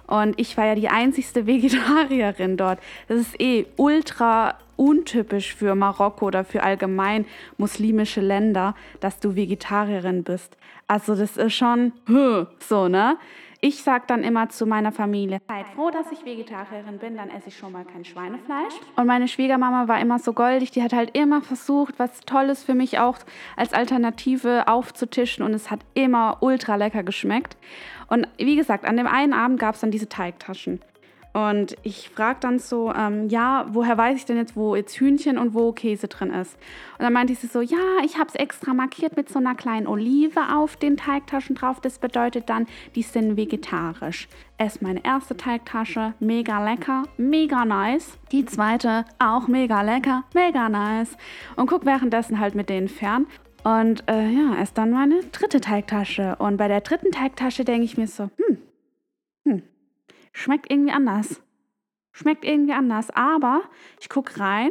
Und 0.06 0.38
ich 0.38 0.56
war 0.58 0.66
ja 0.66 0.74
die 0.74 0.88
einzigste 0.88 1.46
Vegetarierin 1.46 2.58
dort. 2.58 2.78
Das 3.08 3.18
ist 3.18 3.40
eh 3.40 3.64
ultra 3.76 4.58
untypisch 4.76 5.54
für 5.54 5.74
Marokko 5.74 6.26
oder 6.26 6.44
für 6.44 6.62
allgemein 6.62 7.24
muslimische 7.56 8.20
Länder, 8.20 8.74
dass 9.00 9.20
du 9.20 9.34
Vegetarierin 9.34 10.22
bist. 10.22 10.58
Also 10.86 11.14
das 11.14 11.38
ist 11.38 11.54
schon 11.54 11.92
so, 12.60 12.88
ne? 12.88 13.16
Ich 13.60 13.82
sage 13.82 14.04
dann 14.06 14.22
immer 14.22 14.48
zu 14.48 14.66
meiner 14.66 14.92
Familie, 14.92 15.40
seid 15.48 15.66
froh, 15.68 15.90
dass 15.90 16.12
ich 16.12 16.24
Vegetarierin 16.24 16.98
bin, 16.98 17.16
dann 17.16 17.30
esse 17.30 17.48
ich 17.48 17.56
schon 17.56 17.72
mal 17.72 17.84
kein 17.84 18.04
Schweinefleisch. 18.04 18.74
Und 18.96 19.06
meine 19.06 19.28
Schwiegermama 19.28 19.88
war 19.88 20.00
immer 20.00 20.18
so 20.18 20.32
goldig, 20.32 20.70
die 20.70 20.82
hat 20.82 20.92
halt 20.92 21.16
immer 21.16 21.40
versucht, 21.42 21.98
was 21.98 22.20
Tolles 22.20 22.64
für 22.64 22.74
mich 22.74 22.98
auch 22.98 23.18
als 23.56 23.72
Alternative 23.72 24.68
aufzutischen 24.68 25.44
und 25.44 25.54
es 25.54 25.70
hat 25.70 25.80
immer 25.94 26.38
ultra 26.40 26.76
lecker 26.76 27.02
geschmeckt. 27.02 27.56
Und 28.08 28.28
wie 28.38 28.56
gesagt, 28.56 28.84
an 28.84 28.96
dem 28.96 29.06
einen 29.06 29.32
Abend 29.32 29.58
gab 29.58 29.74
es 29.74 29.80
dann 29.80 29.90
diese 29.90 30.08
Teigtaschen. 30.08 30.80
Und 31.36 31.76
ich 31.82 32.08
frage 32.08 32.38
dann 32.40 32.58
so, 32.58 32.90
ähm, 32.94 33.28
ja, 33.28 33.66
woher 33.68 33.98
weiß 33.98 34.16
ich 34.16 34.24
denn 34.24 34.38
jetzt, 34.38 34.56
wo 34.56 34.74
jetzt 34.74 34.98
Hühnchen 34.98 35.36
und 35.36 35.52
wo 35.52 35.70
Käse 35.70 36.08
drin 36.08 36.30
ist? 36.30 36.54
Und 36.96 37.02
dann 37.02 37.12
meinte 37.12 37.34
sie 37.34 37.46
so, 37.46 37.60
ja, 37.60 37.76
ich 38.02 38.16
habe 38.16 38.28
es 38.28 38.36
extra 38.36 38.72
markiert 38.72 39.18
mit 39.18 39.28
so 39.28 39.38
einer 39.38 39.54
kleinen 39.54 39.86
Olive 39.86 40.40
auf 40.54 40.76
den 40.76 40.96
Teigtaschen 40.96 41.54
drauf. 41.54 41.78
Das 41.78 41.98
bedeutet 41.98 42.48
dann, 42.48 42.66
die 42.94 43.02
sind 43.02 43.36
vegetarisch. 43.36 44.28
Ess 44.56 44.80
meine 44.80 45.04
erste 45.04 45.36
Teigtasche, 45.36 46.14
mega 46.20 46.64
lecker, 46.64 47.02
mega 47.18 47.66
nice. 47.66 48.16
Die 48.32 48.46
zweite, 48.46 49.04
auch 49.18 49.46
mega 49.46 49.82
lecker, 49.82 50.24
mega 50.32 50.70
nice. 50.70 51.18
Und 51.56 51.66
guck 51.66 51.84
währenddessen 51.84 52.40
halt 52.40 52.54
mit 52.54 52.70
denen 52.70 52.88
fern. 52.88 53.26
Und 53.62 54.08
äh, 54.08 54.30
ja, 54.30 54.56
ess 54.56 54.72
dann 54.72 54.90
meine 54.90 55.20
dritte 55.32 55.60
Teigtasche. 55.60 56.36
Und 56.36 56.56
bei 56.56 56.68
der 56.68 56.80
dritten 56.80 57.10
Teigtasche 57.10 57.66
denke 57.66 57.84
ich 57.84 57.98
mir 57.98 58.06
so, 58.06 58.30
hm, 58.38 58.56
hm, 59.44 59.62
schmeckt 60.36 60.70
irgendwie 60.70 60.92
anders. 60.92 61.40
Schmeckt 62.12 62.44
irgendwie 62.44 62.72
anders. 62.72 63.10
Aber 63.10 63.62
ich 64.00 64.08
gucke 64.08 64.38
rein 64.38 64.70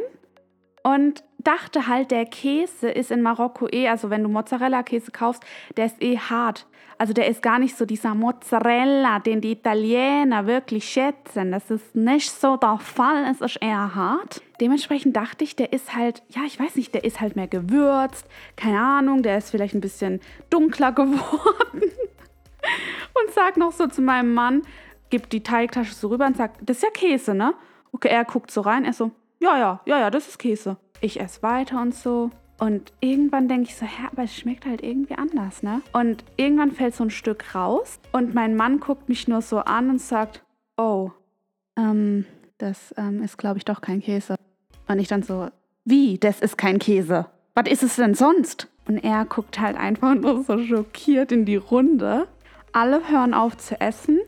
und 0.82 1.22
dachte 1.38 1.86
halt, 1.86 2.10
der 2.10 2.24
Käse 2.24 2.88
ist 2.88 3.10
in 3.10 3.22
Marokko 3.22 3.68
eh, 3.70 3.88
also 3.88 4.10
wenn 4.10 4.22
du 4.22 4.28
Mozzarella-Käse 4.28 5.10
kaufst, 5.10 5.44
der 5.76 5.86
ist 5.86 6.02
eh 6.02 6.18
hart. 6.18 6.66
Also 6.98 7.12
der 7.12 7.28
ist 7.28 7.42
gar 7.42 7.58
nicht 7.58 7.76
so 7.76 7.84
dieser 7.84 8.14
Mozzarella, 8.14 9.18
den 9.18 9.40
die 9.40 9.52
Italiener 9.52 10.46
wirklich 10.46 10.88
schätzen. 10.88 11.52
Das 11.52 11.70
ist 11.70 11.94
nicht 11.94 12.30
so 12.30 12.56
der 12.56 12.78
Fall, 12.78 13.26
es 13.30 13.40
ist 13.40 13.56
eher 13.60 13.94
hart. 13.94 14.40
Dementsprechend 14.60 15.14
dachte 15.14 15.44
ich, 15.44 15.56
der 15.56 15.72
ist 15.72 15.94
halt, 15.94 16.22
ja, 16.28 16.42
ich 16.46 16.58
weiß 16.58 16.76
nicht, 16.76 16.94
der 16.94 17.04
ist 17.04 17.20
halt 17.20 17.36
mehr 17.36 17.48
gewürzt. 17.48 18.26
Keine 18.56 18.80
Ahnung, 18.80 19.22
der 19.22 19.36
ist 19.36 19.50
vielleicht 19.50 19.74
ein 19.74 19.82
bisschen 19.82 20.20
dunkler 20.48 20.92
geworden. 20.92 21.82
und 21.82 23.34
sag 23.34 23.56
noch 23.56 23.72
so 23.72 23.86
zu 23.88 24.00
meinem 24.00 24.32
Mann, 24.32 24.62
gibt 25.10 25.32
die 25.32 25.42
Teigtasche 25.42 25.94
so 25.94 26.08
rüber 26.08 26.26
und 26.26 26.36
sagt, 26.36 26.60
das 26.62 26.78
ist 26.78 26.82
ja 26.82 26.90
Käse, 26.90 27.34
ne? 27.34 27.54
Okay, 27.92 28.08
er 28.08 28.24
guckt 28.24 28.50
so 28.50 28.60
rein, 28.60 28.84
er 28.84 28.92
so, 28.92 29.10
ja, 29.38 29.58
ja, 29.58 29.80
ja, 29.86 30.00
ja, 30.00 30.10
das 30.10 30.28
ist 30.28 30.38
Käse. 30.38 30.76
Ich 31.00 31.20
esse 31.20 31.42
weiter 31.42 31.80
und 31.80 31.94
so. 31.94 32.30
Und 32.58 32.92
irgendwann 33.00 33.48
denke 33.48 33.68
ich 33.68 33.76
so, 33.76 33.84
hä, 33.84 34.08
aber 34.10 34.22
es 34.22 34.34
schmeckt 34.34 34.64
halt 34.64 34.82
irgendwie 34.82 35.14
anders, 35.14 35.62
ne? 35.62 35.82
Und 35.92 36.24
irgendwann 36.36 36.72
fällt 36.72 36.94
so 36.94 37.04
ein 37.04 37.10
Stück 37.10 37.54
raus 37.54 38.00
und 38.12 38.34
mein 38.34 38.56
Mann 38.56 38.80
guckt 38.80 39.08
mich 39.08 39.28
nur 39.28 39.42
so 39.42 39.58
an 39.58 39.90
und 39.90 40.00
sagt, 40.00 40.42
oh, 40.78 41.10
ähm, 41.76 42.24
das 42.58 42.94
ähm, 42.96 43.22
ist, 43.22 43.36
glaube 43.36 43.58
ich, 43.58 43.66
doch 43.66 43.82
kein 43.82 44.00
Käse. 44.00 44.36
Und 44.88 44.98
ich 44.98 45.08
dann 45.08 45.22
so, 45.22 45.48
wie, 45.84 46.18
das 46.18 46.40
ist 46.40 46.56
kein 46.56 46.78
Käse? 46.78 47.26
Was 47.54 47.68
ist 47.70 47.82
es 47.82 47.96
denn 47.96 48.14
sonst? 48.14 48.68
Und 48.88 48.98
er 48.98 49.24
guckt 49.24 49.60
halt 49.60 49.76
einfach 49.76 50.14
nur 50.14 50.42
so 50.42 50.58
schockiert 50.58 51.32
in 51.32 51.44
die 51.44 51.56
Runde. 51.56 52.26
Alle 52.72 53.08
hören 53.08 53.34
auf 53.34 53.56
zu 53.56 53.80
essen 53.80 54.18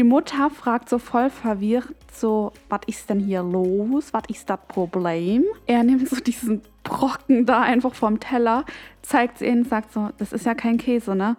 die 0.00 0.04
Mutter 0.04 0.48
fragt 0.48 0.88
so 0.88 0.98
voll 0.98 1.28
verwirrt, 1.28 1.94
so, 2.10 2.52
was 2.70 2.80
ist 2.86 3.10
denn 3.10 3.20
hier 3.20 3.42
los? 3.42 4.14
Was 4.14 4.22
ist 4.28 4.48
das 4.48 4.58
Problem? 4.66 5.44
Er 5.66 5.84
nimmt 5.84 6.08
so 6.08 6.16
diesen 6.16 6.62
Brocken 6.84 7.44
da 7.44 7.60
einfach 7.60 7.92
vom 7.92 8.18
Teller, 8.18 8.64
zeigt 9.02 9.36
es 9.36 9.42
ihnen, 9.42 9.66
sagt 9.66 9.92
so, 9.92 10.08
das 10.16 10.32
ist 10.32 10.46
ja 10.46 10.54
kein 10.54 10.78
Käse, 10.78 11.14
ne? 11.14 11.36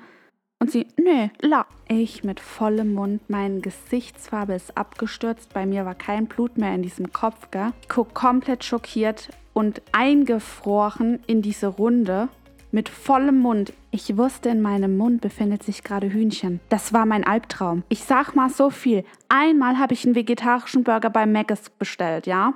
Und 0.60 0.70
sie, 0.70 0.86
nee, 0.96 1.32
la. 1.40 1.66
Ich 1.88 2.24
mit 2.24 2.40
vollem 2.40 2.94
Mund, 2.94 3.28
meine 3.32 3.62
Gesichtsfarbe 3.62 4.54
ist 4.54 4.78
abgestürzt, 4.78 5.52
bei 5.56 5.66
mir 5.66 5.84
war 5.84 5.96
kein 5.96 6.28
Blut 6.28 6.60
mehr 6.60 6.76
in 6.76 6.84
diesem 6.84 7.12
Kopf, 7.12 7.50
gell? 7.50 7.74
Ich 7.82 7.90
guck 7.90 8.14
komplett 8.14 8.64
schockiert 8.64 9.30
und 9.54 9.82
eingefroren 9.92 11.20
in 11.26 11.42
diese 11.42 11.66
Runde 11.66 12.30
mit 12.72 12.90
vollem 12.90 13.40
Mund. 13.40 13.74
Ich 13.92 14.18
wusste, 14.18 14.50
in 14.50 14.62
meinem 14.62 14.96
Mund 14.96 15.20
befindet 15.20 15.64
sich 15.64 15.84
gerade 15.84 16.12
Hühnchen. 16.12 16.62
Das 16.70 16.94
war 16.94 17.06
mein 17.06 17.26
Albtraum. 17.26 17.84
Ich 17.90 18.06
sag 18.06 18.36
mal 18.36 18.50
so 18.50 18.70
viel. 18.70 19.04
Einmal 19.28 19.78
habe 19.78 19.94
ich 19.94 20.06
einen 20.06 20.16
vegetarischen 20.16 20.84
Burger 20.84 21.10
bei 21.10 21.26
Mc's 21.26 21.70
bestellt, 21.70 22.26
ja? 22.26 22.54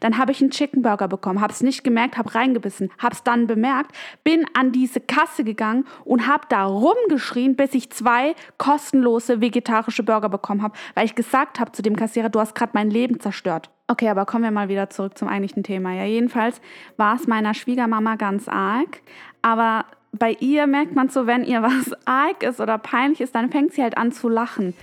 Dann 0.00 0.16
habe 0.16 0.32
ich 0.32 0.40
einen 0.40 0.50
Chicken 0.50 0.82
Burger 0.82 1.08
bekommen, 1.08 1.40
hab's 1.40 1.62
nicht 1.62 1.84
gemerkt, 1.84 2.16
hab 2.16 2.34
reingebissen, 2.34 2.90
hab's 2.98 3.22
dann 3.22 3.46
bemerkt, 3.46 3.94
bin 4.24 4.46
an 4.54 4.72
diese 4.72 5.00
Kasse 5.00 5.44
gegangen 5.44 5.84
und 6.04 6.26
hab 6.26 6.48
da 6.48 6.64
rumgeschrien, 6.64 7.54
bis 7.54 7.74
ich 7.74 7.90
zwei 7.90 8.34
kostenlose 8.56 9.40
vegetarische 9.40 10.02
Burger 10.02 10.30
bekommen 10.30 10.62
habe, 10.62 10.78
weil 10.94 11.04
ich 11.04 11.14
gesagt 11.14 11.60
habe 11.60 11.72
zu 11.72 11.82
dem 11.82 11.96
Kassierer, 11.96 12.30
du 12.30 12.40
hast 12.40 12.54
gerade 12.54 12.72
mein 12.74 12.90
Leben 12.90 13.20
zerstört. 13.20 13.70
Okay, 13.90 14.10
aber 14.10 14.26
kommen 14.26 14.44
wir 14.44 14.50
mal 14.50 14.68
wieder 14.68 14.90
zurück 14.90 15.16
zum 15.16 15.28
eigentlichen 15.28 15.62
Thema. 15.62 15.94
Ja, 15.94 16.04
jedenfalls 16.04 16.60
war 16.98 17.16
es 17.16 17.26
meiner 17.26 17.54
Schwiegermama 17.54 18.16
ganz 18.16 18.46
arg, 18.46 19.00
aber 19.40 19.86
bei 20.12 20.36
ihr 20.40 20.66
merkt 20.66 20.94
man 20.94 21.08
so, 21.08 21.26
wenn 21.26 21.42
ihr 21.42 21.62
was 21.62 21.92
arg 22.04 22.42
ist 22.42 22.60
oder 22.60 22.76
peinlich 22.76 23.22
ist, 23.22 23.34
dann 23.34 23.50
fängt 23.50 23.72
sie 23.72 23.82
halt 23.82 23.96
an 23.96 24.12
zu 24.12 24.28
lachen. 24.28 24.74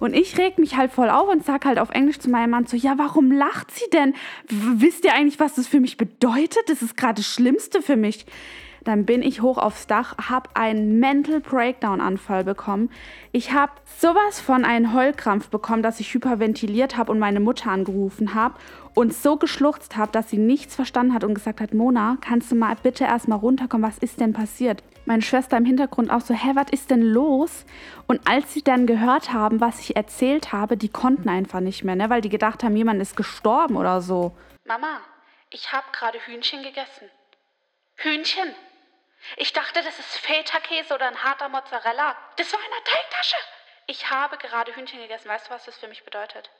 Und 0.00 0.14
ich 0.14 0.38
reg 0.38 0.58
mich 0.58 0.76
halt 0.76 0.92
voll 0.92 1.10
auf 1.10 1.28
und 1.28 1.44
sag 1.44 1.66
halt 1.66 1.78
auf 1.78 1.90
Englisch 1.90 2.18
zu 2.18 2.30
meinem 2.30 2.50
Mann 2.50 2.66
so, 2.66 2.76
ja, 2.76 2.94
warum 2.96 3.30
lacht 3.30 3.70
sie 3.70 3.88
denn? 3.92 4.14
Wisst 4.48 5.04
ihr 5.04 5.14
eigentlich, 5.14 5.40
was 5.40 5.54
das 5.54 5.66
für 5.66 5.80
mich 5.80 5.98
bedeutet? 5.98 6.62
Das 6.68 6.80
ist 6.80 6.96
gerade 6.96 7.16
das 7.16 7.26
Schlimmste 7.26 7.82
für 7.82 7.96
mich. 7.96 8.24
Dann 8.84 9.06
bin 9.06 9.22
ich 9.22 9.40
hoch 9.40 9.58
aufs 9.58 9.86
Dach, 9.86 10.16
habe 10.28 10.50
einen 10.54 11.00
Mental 11.00 11.40
Breakdown-Anfall 11.40 12.44
bekommen. 12.44 12.90
Ich 13.32 13.52
habe 13.52 13.72
sowas 13.98 14.40
von 14.40 14.64
einem 14.64 14.92
Heulkrampf 14.92 15.48
bekommen, 15.48 15.82
dass 15.82 16.00
ich 16.00 16.12
hyperventiliert 16.12 16.96
habe 16.96 17.10
und 17.10 17.18
meine 17.18 17.40
Mutter 17.40 17.70
angerufen 17.70 18.34
habe 18.34 18.54
und 18.94 19.12
so 19.12 19.36
geschluchzt 19.36 19.96
habe, 19.96 20.12
dass 20.12 20.30
sie 20.30 20.38
nichts 20.38 20.74
verstanden 20.76 21.14
hat 21.14 21.24
und 21.24 21.34
gesagt 21.34 21.60
hat, 21.60 21.74
Mona, 21.74 22.16
kannst 22.20 22.52
du 22.52 22.54
mal 22.54 22.76
bitte 22.82 23.04
erstmal 23.04 23.38
runterkommen, 23.38 23.88
was 23.88 23.98
ist 23.98 24.20
denn 24.20 24.32
passiert? 24.32 24.82
Meine 25.06 25.22
Schwester 25.22 25.56
im 25.56 25.64
Hintergrund 25.64 26.10
auch 26.10 26.20
so, 26.20 26.32
hä, 26.32 26.52
was 26.54 26.70
ist 26.70 26.90
denn 26.90 27.02
los? 27.02 27.66
Und 28.06 28.26
als 28.26 28.54
sie 28.54 28.62
dann 28.62 28.86
gehört 28.86 29.32
haben, 29.32 29.60
was 29.60 29.80
ich 29.80 29.96
erzählt 29.96 30.52
habe, 30.52 30.76
die 30.76 30.88
konnten 30.88 31.28
einfach 31.28 31.60
nicht 31.60 31.84
mehr, 31.84 31.96
ne? 31.96 32.08
weil 32.08 32.20
die 32.20 32.28
gedacht 32.28 32.62
haben, 32.62 32.76
jemand 32.76 33.02
ist 33.02 33.16
gestorben 33.16 33.76
oder 33.76 34.00
so. 34.00 34.32
Mama, 34.64 35.00
ich 35.50 35.72
habe 35.72 35.84
gerade 35.92 36.18
Hühnchen 36.18 36.62
gegessen. 36.62 37.10
Hühnchen? 37.96 38.48
Ich 39.36 39.52
dachte, 39.52 39.82
das 39.82 39.98
ist 39.98 40.18
Feta-Käse 40.18 40.94
oder 40.94 41.06
ein 41.06 41.22
harter 41.22 41.48
Mozzarella. 41.48 42.16
Das 42.36 42.52
war 42.52 42.60
in 42.60 42.70
der 42.70 42.92
Teigtasche. 42.92 43.36
Ich 43.86 44.10
habe 44.10 44.36
gerade 44.38 44.74
Hühnchen 44.74 45.00
gegessen. 45.00 45.28
Weißt 45.28 45.48
du, 45.48 45.50
was 45.50 45.64
das 45.64 45.76
für 45.76 45.88
mich 45.88 46.04
bedeutet? 46.04 46.50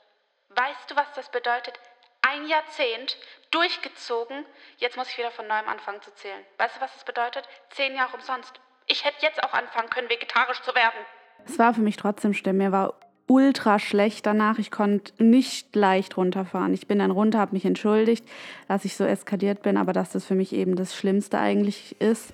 Weißt 0.49 0.89
du, 0.89 0.95
was 0.95 1.11
das 1.13 1.29
bedeutet? 1.31 1.79
Ein 2.21 2.47
Jahrzehnt 2.47 3.17
durchgezogen. 3.51 4.45
Jetzt 4.77 4.97
muss 4.97 5.09
ich 5.09 5.17
wieder 5.17 5.31
von 5.31 5.47
neuem 5.47 5.67
anfangen 5.67 6.01
zu 6.01 6.13
zählen. 6.15 6.43
Weißt 6.57 6.77
du, 6.77 6.81
was 6.81 6.93
das 6.93 7.03
bedeutet? 7.03 7.47
Zehn 7.69 7.95
Jahre 7.95 8.15
umsonst. 8.15 8.59
Ich 8.87 9.03
hätte 9.05 9.17
jetzt 9.21 9.43
auch 9.43 9.53
anfangen 9.53 9.89
können, 9.89 10.09
vegetarisch 10.09 10.61
zu 10.61 10.73
werden. 10.75 10.99
Es 11.45 11.57
war 11.57 11.73
für 11.73 11.81
mich 11.81 11.97
trotzdem 11.97 12.33
schlimm. 12.33 12.57
Mir 12.57 12.71
war 12.71 12.93
ultra 13.27 13.79
schlecht 13.79 14.25
danach. 14.25 14.59
Ich 14.59 14.71
konnte 14.71 15.23
nicht 15.23 15.75
leicht 15.75 16.17
runterfahren. 16.17 16.73
Ich 16.73 16.87
bin 16.87 16.99
dann 16.99 17.11
runter, 17.11 17.39
habe 17.39 17.53
mich 17.53 17.65
entschuldigt, 17.65 18.27
dass 18.67 18.85
ich 18.85 18.95
so 18.95 19.03
eskaliert 19.03 19.63
bin, 19.63 19.77
aber 19.77 19.93
dass 19.93 20.11
das 20.11 20.25
für 20.25 20.35
mich 20.35 20.53
eben 20.53 20.75
das 20.75 20.95
Schlimmste 20.95 21.39
eigentlich 21.39 21.99
ist, 21.99 22.33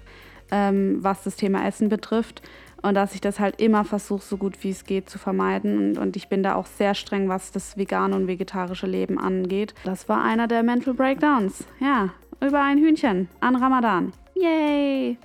ähm, 0.51 0.97
was 1.01 1.23
das 1.23 1.35
Thema 1.35 1.65
Essen 1.65 1.89
betrifft. 1.89 2.41
Und 2.81 2.95
dass 2.95 3.13
ich 3.13 3.21
das 3.21 3.39
halt 3.39 3.61
immer 3.61 3.85
versuche, 3.85 4.23
so 4.23 4.37
gut 4.37 4.63
wie 4.63 4.71
es 4.71 4.85
geht 4.85 5.09
zu 5.09 5.19
vermeiden. 5.19 5.77
Und, 5.77 5.97
und 5.97 6.15
ich 6.15 6.29
bin 6.29 6.43
da 6.43 6.55
auch 6.55 6.65
sehr 6.65 6.95
streng, 6.95 7.29
was 7.29 7.51
das 7.51 7.77
vegane 7.77 8.15
und 8.15 8.27
vegetarische 8.27 8.87
Leben 8.87 9.19
angeht. 9.19 9.75
Das 9.83 10.09
war 10.09 10.23
einer 10.23 10.47
der 10.47 10.63
Mental 10.63 10.93
Breakdowns. 10.93 11.65
Ja, 11.79 12.09
über 12.39 12.61
ein 12.61 12.79
Hühnchen 12.79 13.29
an 13.39 13.55
Ramadan. 13.55 14.13
Yay! 14.35 15.17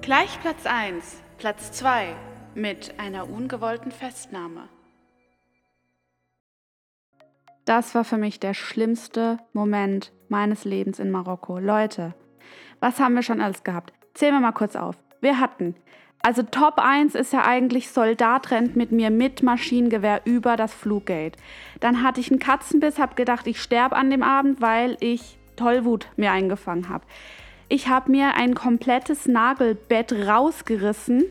Gleich 0.00 0.40
Platz 0.40 0.64
1, 0.64 1.22
Platz 1.36 1.72
2 1.72 2.14
mit 2.54 2.94
einer 2.98 3.28
ungewollten 3.28 3.92
Festnahme. 3.92 4.68
Das 7.66 7.94
war 7.94 8.04
für 8.04 8.16
mich 8.16 8.40
der 8.40 8.54
schlimmste 8.54 9.38
Moment 9.52 10.12
meines 10.30 10.64
Lebens 10.64 10.98
in 10.98 11.10
Marokko. 11.10 11.58
Leute, 11.58 12.14
was 12.80 13.00
haben 13.00 13.14
wir 13.14 13.22
schon 13.22 13.40
alles 13.40 13.64
gehabt? 13.64 13.92
Zählen 14.14 14.34
wir 14.34 14.40
mal 14.40 14.52
kurz 14.52 14.76
auf. 14.76 14.96
Wir 15.20 15.40
hatten, 15.40 15.74
also 16.22 16.42
Top 16.42 16.74
1 16.78 17.14
ist 17.14 17.32
ja 17.32 17.44
eigentlich 17.44 17.90
Soldat 17.90 18.50
rennt 18.50 18.76
mit 18.76 18.92
mir 18.92 19.10
mit 19.10 19.42
Maschinengewehr 19.42 20.22
über 20.24 20.56
das 20.56 20.74
Fluggate. 20.74 21.38
Dann 21.80 22.02
hatte 22.02 22.20
ich 22.20 22.30
einen 22.30 22.40
Katzenbiss, 22.40 22.98
habe 22.98 23.14
gedacht, 23.14 23.46
ich 23.46 23.62
sterbe 23.62 23.96
an 23.96 24.10
dem 24.10 24.22
Abend, 24.22 24.60
weil 24.60 24.96
ich 25.00 25.38
Tollwut 25.56 26.08
mir 26.16 26.32
eingefangen 26.32 26.88
habe. 26.88 27.04
Ich 27.68 27.88
habe 27.88 28.10
mir 28.10 28.34
ein 28.34 28.54
komplettes 28.54 29.26
Nagelbett 29.26 30.12
rausgerissen 30.12 31.24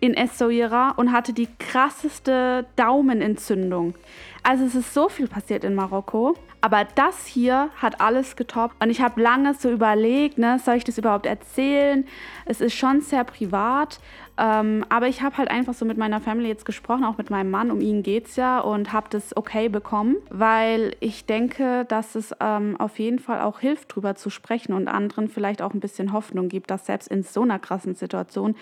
in 0.00 0.14
Essaouira 0.14 0.90
und 0.90 1.12
hatte 1.12 1.32
die 1.32 1.48
krasseste 1.58 2.66
Daumenentzündung. 2.76 3.94
Also 4.42 4.64
es 4.64 4.74
ist 4.74 4.94
so 4.94 5.08
viel 5.08 5.28
passiert 5.28 5.64
in 5.64 5.74
Marokko. 5.74 6.36
Aber 6.64 6.86
das 6.94 7.26
hier 7.26 7.68
hat 7.76 8.00
alles 8.00 8.36
getoppt. 8.36 8.82
Und 8.82 8.88
ich 8.88 9.02
habe 9.02 9.20
lange 9.20 9.52
so 9.52 9.70
überlegt, 9.70 10.38
ne, 10.38 10.58
soll 10.58 10.76
ich 10.76 10.84
das 10.84 10.96
überhaupt 10.96 11.26
erzählen? 11.26 12.06
Es 12.46 12.62
ist 12.62 12.72
schon 12.72 13.02
sehr 13.02 13.22
privat. 13.24 14.00
Ähm, 14.38 14.82
aber 14.88 15.08
ich 15.08 15.20
habe 15.20 15.36
halt 15.36 15.50
einfach 15.50 15.74
so 15.74 15.84
mit 15.84 15.98
meiner 15.98 16.22
Family 16.22 16.48
jetzt 16.48 16.64
gesprochen, 16.64 17.04
auch 17.04 17.18
mit 17.18 17.28
meinem 17.28 17.50
Mann, 17.50 17.70
um 17.70 17.82
ihn 17.82 18.02
geht 18.02 18.28
es 18.28 18.36
ja, 18.36 18.60
und 18.60 18.94
habe 18.94 19.08
das 19.10 19.36
okay 19.36 19.68
bekommen, 19.68 20.16
weil 20.30 20.96
ich 21.00 21.26
denke, 21.26 21.84
dass 21.84 22.14
es 22.14 22.34
ähm, 22.40 22.80
auf 22.80 22.98
jeden 22.98 23.18
Fall 23.18 23.42
auch 23.42 23.60
hilft, 23.60 23.94
drüber 23.94 24.14
zu 24.14 24.30
sprechen 24.30 24.72
und 24.72 24.88
anderen 24.88 25.28
vielleicht 25.28 25.60
auch 25.60 25.74
ein 25.74 25.80
bisschen 25.80 26.14
Hoffnung 26.14 26.48
gibt, 26.48 26.70
dass 26.70 26.86
selbst 26.86 27.08
in 27.08 27.24
so 27.24 27.42
einer 27.42 27.58
krassen 27.58 27.94
Situation 27.94 28.56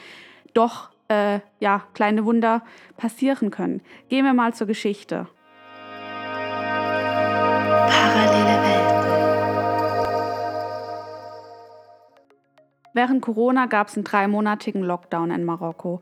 doch 0.55 0.91
äh, 1.07 1.39
ja, 1.61 1.85
kleine 1.95 2.25
Wunder 2.25 2.63
passieren 2.97 3.53
können. 3.53 3.81
Gehen 4.09 4.25
wir 4.25 4.35
mal 4.35 4.53
zur 4.55 4.67
Geschichte. 4.67 5.29
Während 12.95 13.23
Corona 13.23 13.67
gab 13.67 13.89
es 13.89 13.97
einen 13.97 14.05
dreimonatigen 14.05 14.83
Lockdown 14.83 15.31
in 15.31 15.45
Marokko. 15.45 16.01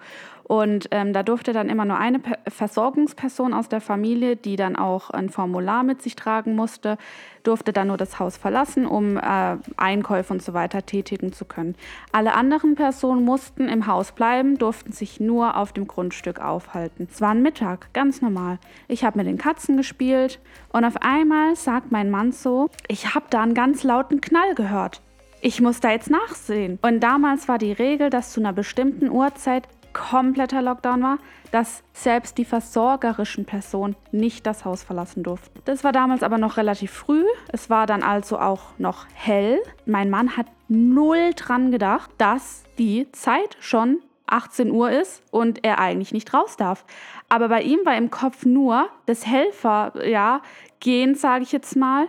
Und 0.51 0.89
ähm, 0.91 1.13
da 1.13 1.23
durfte 1.23 1.53
dann 1.53 1.69
immer 1.69 1.85
nur 1.85 1.97
eine 1.97 2.19
Pe 2.19 2.37
Versorgungsperson 2.49 3.55
aus 3.55 3.69
der 3.69 3.81
Familie, 3.81 4.35
die 4.35 4.57
dann 4.57 4.75
auch 4.75 5.11
ein 5.11 5.29
Formular 5.29 5.85
mit 5.85 6.03
sich 6.03 6.17
tragen 6.17 6.57
musste, 6.57 6.99
durfte 7.45 7.73
dann 7.73 7.87
nur 7.87 7.97
das 7.97 8.19
Haus 8.19 8.37
verlassen, 8.37 8.85
um 8.85 9.17
äh, 9.17 9.59
Einkäufe 9.77 10.33
und 10.33 10.43
so 10.43 10.53
weiter 10.53 10.85
tätigen 10.85 11.33
zu 11.33 11.45
können. 11.45 11.77
Alle 12.11 12.35
anderen 12.35 12.75
Personen 12.75 13.25
mussten 13.25 13.69
im 13.69 13.87
Haus 13.87 14.11
bleiben, 14.11 14.59
durften 14.59 14.91
sich 14.91 15.21
nur 15.21 15.57
auf 15.57 15.73
dem 15.73 15.87
Grundstück 15.87 16.41
aufhalten. 16.41 17.07
Es 17.09 17.21
war 17.21 17.31
ein 17.31 17.43
Mittag, 17.43 17.93
ganz 17.93 18.21
normal. 18.21 18.59
Ich 18.89 19.05
habe 19.05 19.19
mit 19.19 19.29
den 19.29 19.39
Katzen 19.39 19.77
gespielt 19.77 20.41
und 20.73 20.85
auf 20.85 20.97
einmal 21.01 21.55
sagt 21.55 21.93
mein 21.93 22.11
Mann 22.11 22.33
so, 22.33 22.71
ich 22.89 23.15
habe 23.15 23.27
da 23.31 23.41
einen 23.45 23.55
ganz 23.55 23.85
lauten 23.85 24.21
Knall 24.21 24.57
gehört 24.57 25.01
ich 25.41 25.61
muss 25.61 25.81
da 25.81 25.91
jetzt 25.91 26.11
nachsehen. 26.11 26.79
Und 26.83 27.01
damals 27.01 27.49
war 27.49 27.59
die 27.59 27.73
Regel, 27.73 28.11
dass 28.11 28.33
zu 28.33 28.41
einer 28.41 28.53
bestimmten 28.53 29.11
Uhrzeit 29.11 29.67
kompletter 29.93 30.63
Lockdown 30.63 31.03
war, 31.03 31.19
dass 31.51 31.83
selbst 31.93 32.39
die 32.39 32.45
versorgerischen 32.45 33.45
Personen 33.45 33.97
nicht 34.13 34.47
das 34.47 34.65
Haus 34.65 34.85
verlassen 34.85 35.25
durften. 35.25 35.61
Das 35.65 35.83
war 35.83 35.93
damals 35.93 36.23
aber 36.23 36.39
noch 36.39 36.57
relativ 36.57 36.93
früh. 36.93 37.25
Es 37.53 37.71
war 37.71 37.87
dann 37.87 38.03
also 38.03 38.39
auch 38.39 38.79
noch 38.79 39.07
hell. 39.15 39.59
Mein 39.87 40.11
Mann 40.11 40.37
hat 40.37 40.47
null 40.69 41.33
dran 41.35 41.73
gedacht, 41.73 42.11
dass 42.19 42.63
die 42.79 43.11
Zeit 43.11 43.57
schon 43.59 43.99
18 44.27 44.71
Uhr 44.71 44.93
ist 44.93 45.25
und 45.33 45.65
er 45.65 45.81
eigentlich 45.81 46.13
nicht 46.13 46.33
raus 46.33 46.57
darf. 46.57 46.85
Aber 47.29 47.49
bei 47.49 47.63
ihm 47.63 47.81
war 47.85 47.97
im 47.97 48.11
Kopf 48.11 48.45
nur 48.45 48.89
das 49.07 49.27
Helfer, 49.27 49.93
ja, 50.07 50.41
gehen, 50.79 51.17
sage 51.17 51.43
ich 51.43 51.53
jetzt 51.53 51.77
mal, 51.77 52.07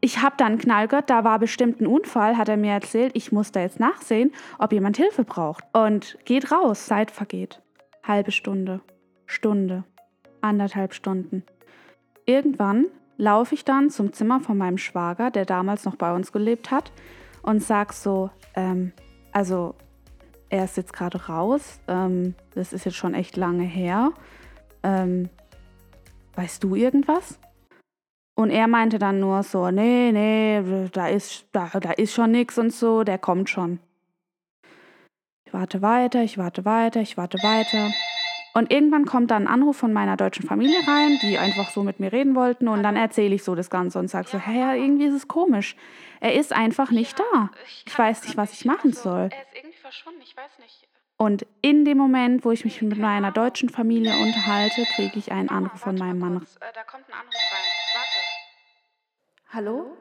ich 0.00 0.22
habe 0.22 0.34
dann 0.38 0.58
Knall 0.58 0.88
gehört, 0.88 1.10
da 1.10 1.24
war 1.24 1.38
bestimmt 1.38 1.80
ein 1.80 1.86
Unfall, 1.86 2.36
hat 2.36 2.48
er 2.48 2.56
mir 2.56 2.72
erzählt. 2.72 3.12
Ich 3.14 3.32
muss 3.32 3.52
da 3.52 3.60
jetzt 3.60 3.80
nachsehen, 3.80 4.32
ob 4.58 4.72
jemand 4.72 4.96
Hilfe 4.96 5.24
braucht. 5.24 5.64
Und 5.74 6.18
geht 6.24 6.50
raus, 6.50 6.86
Zeit 6.86 7.10
vergeht. 7.10 7.62
Halbe 8.02 8.32
Stunde, 8.32 8.80
Stunde, 9.26 9.84
anderthalb 10.40 10.94
Stunden. 10.94 11.44
Irgendwann 12.24 12.86
laufe 13.18 13.54
ich 13.54 13.64
dann 13.64 13.90
zum 13.90 14.12
Zimmer 14.12 14.40
von 14.40 14.56
meinem 14.56 14.78
Schwager, 14.78 15.30
der 15.30 15.44
damals 15.44 15.84
noch 15.84 15.96
bei 15.96 16.14
uns 16.14 16.32
gelebt 16.32 16.70
hat, 16.70 16.92
und 17.42 17.62
sag 17.62 17.92
so, 17.92 18.30
ähm, 18.54 18.92
also 19.32 19.74
er 20.50 20.64
ist 20.64 20.76
jetzt 20.76 20.92
gerade 20.92 21.26
raus, 21.26 21.80
ähm, 21.88 22.34
das 22.54 22.72
ist 22.72 22.84
jetzt 22.84 22.96
schon 22.96 23.14
echt 23.14 23.36
lange 23.36 23.62
her. 23.62 24.12
Ähm, 24.82 25.30
weißt 26.34 26.62
du 26.64 26.74
irgendwas? 26.74 27.38
Und 28.40 28.48
er 28.48 28.68
meinte 28.68 28.98
dann 28.98 29.20
nur 29.20 29.42
so, 29.42 29.70
nee, 29.70 30.12
nee, 30.12 30.88
da 30.92 31.08
ist, 31.08 31.44
da, 31.52 31.68
da 31.78 31.90
ist 31.90 32.14
schon 32.14 32.30
nichts 32.30 32.56
und 32.56 32.72
so, 32.72 33.04
der 33.04 33.18
kommt 33.18 33.50
schon. 33.50 33.80
Ich 35.44 35.52
warte 35.52 35.82
weiter, 35.82 36.22
ich 36.22 36.38
warte 36.38 36.64
weiter, 36.64 37.02
ich 37.02 37.18
warte 37.18 37.36
weiter. 37.42 37.92
Und 38.54 38.72
irgendwann 38.72 39.04
kommt 39.04 39.30
dann 39.30 39.42
ein 39.42 39.52
Anruf 39.52 39.76
von 39.76 39.92
meiner 39.92 40.16
deutschen 40.16 40.46
Familie 40.46 40.78
rein, 40.88 41.18
die 41.20 41.36
einfach 41.36 41.68
so 41.68 41.82
mit 41.82 42.00
mir 42.00 42.14
reden 42.14 42.34
wollten. 42.34 42.68
Und 42.68 42.82
dann 42.82 42.96
erzähle 42.96 43.34
ich 43.34 43.44
so 43.44 43.54
das 43.54 43.68
Ganze 43.68 43.98
und 43.98 44.08
sage 44.08 44.26
so, 44.26 44.38
hey, 44.38 44.82
irgendwie 44.82 45.04
ist 45.04 45.14
es 45.14 45.28
komisch. 45.28 45.76
Er 46.20 46.32
ist 46.32 46.54
einfach 46.54 46.90
nicht 46.90 47.18
da. 47.18 47.50
Ich 47.84 47.98
weiß 47.98 48.24
nicht, 48.24 48.38
was 48.38 48.54
ich 48.54 48.64
machen 48.64 48.94
soll. 48.94 49.28
Er 49.30 49.42
ist 49.42 49.54
irgendwie 49.54 49.76
verschwunden, 49.76 50.20
ich 50.22 50.34
weiß 50.34 50.58
nicht. 50.60 50.88
Und 51.18 51.44
in 51.60 51.84
dem 51.84 51.98
Moment, 51.98 52.46
wo 52.46 52.52
ich 52.52 52.64
mich 52.64 52.80
mit 52.80 52.96
meiner 52.96 53.32
deutschen 53.32 53.68
Familie 53.68 54.16
unterhalte, 54.16 54.86
kriege 54.94 55.18
ich 55.18 55.30
einen 55.30 55.50
Anruf 55.50 55.78
von 55.78 55.96
meinem 55.96 56.18
Mann. 56.18 56.36
Äh, 56.36 56.72
da 56.72 56.82
kommt 56.84 57.06
ein 57.06 57.12
Anruf 57.12 57.34
rein. 57.52 57.79
Hallo? 59.52 59.96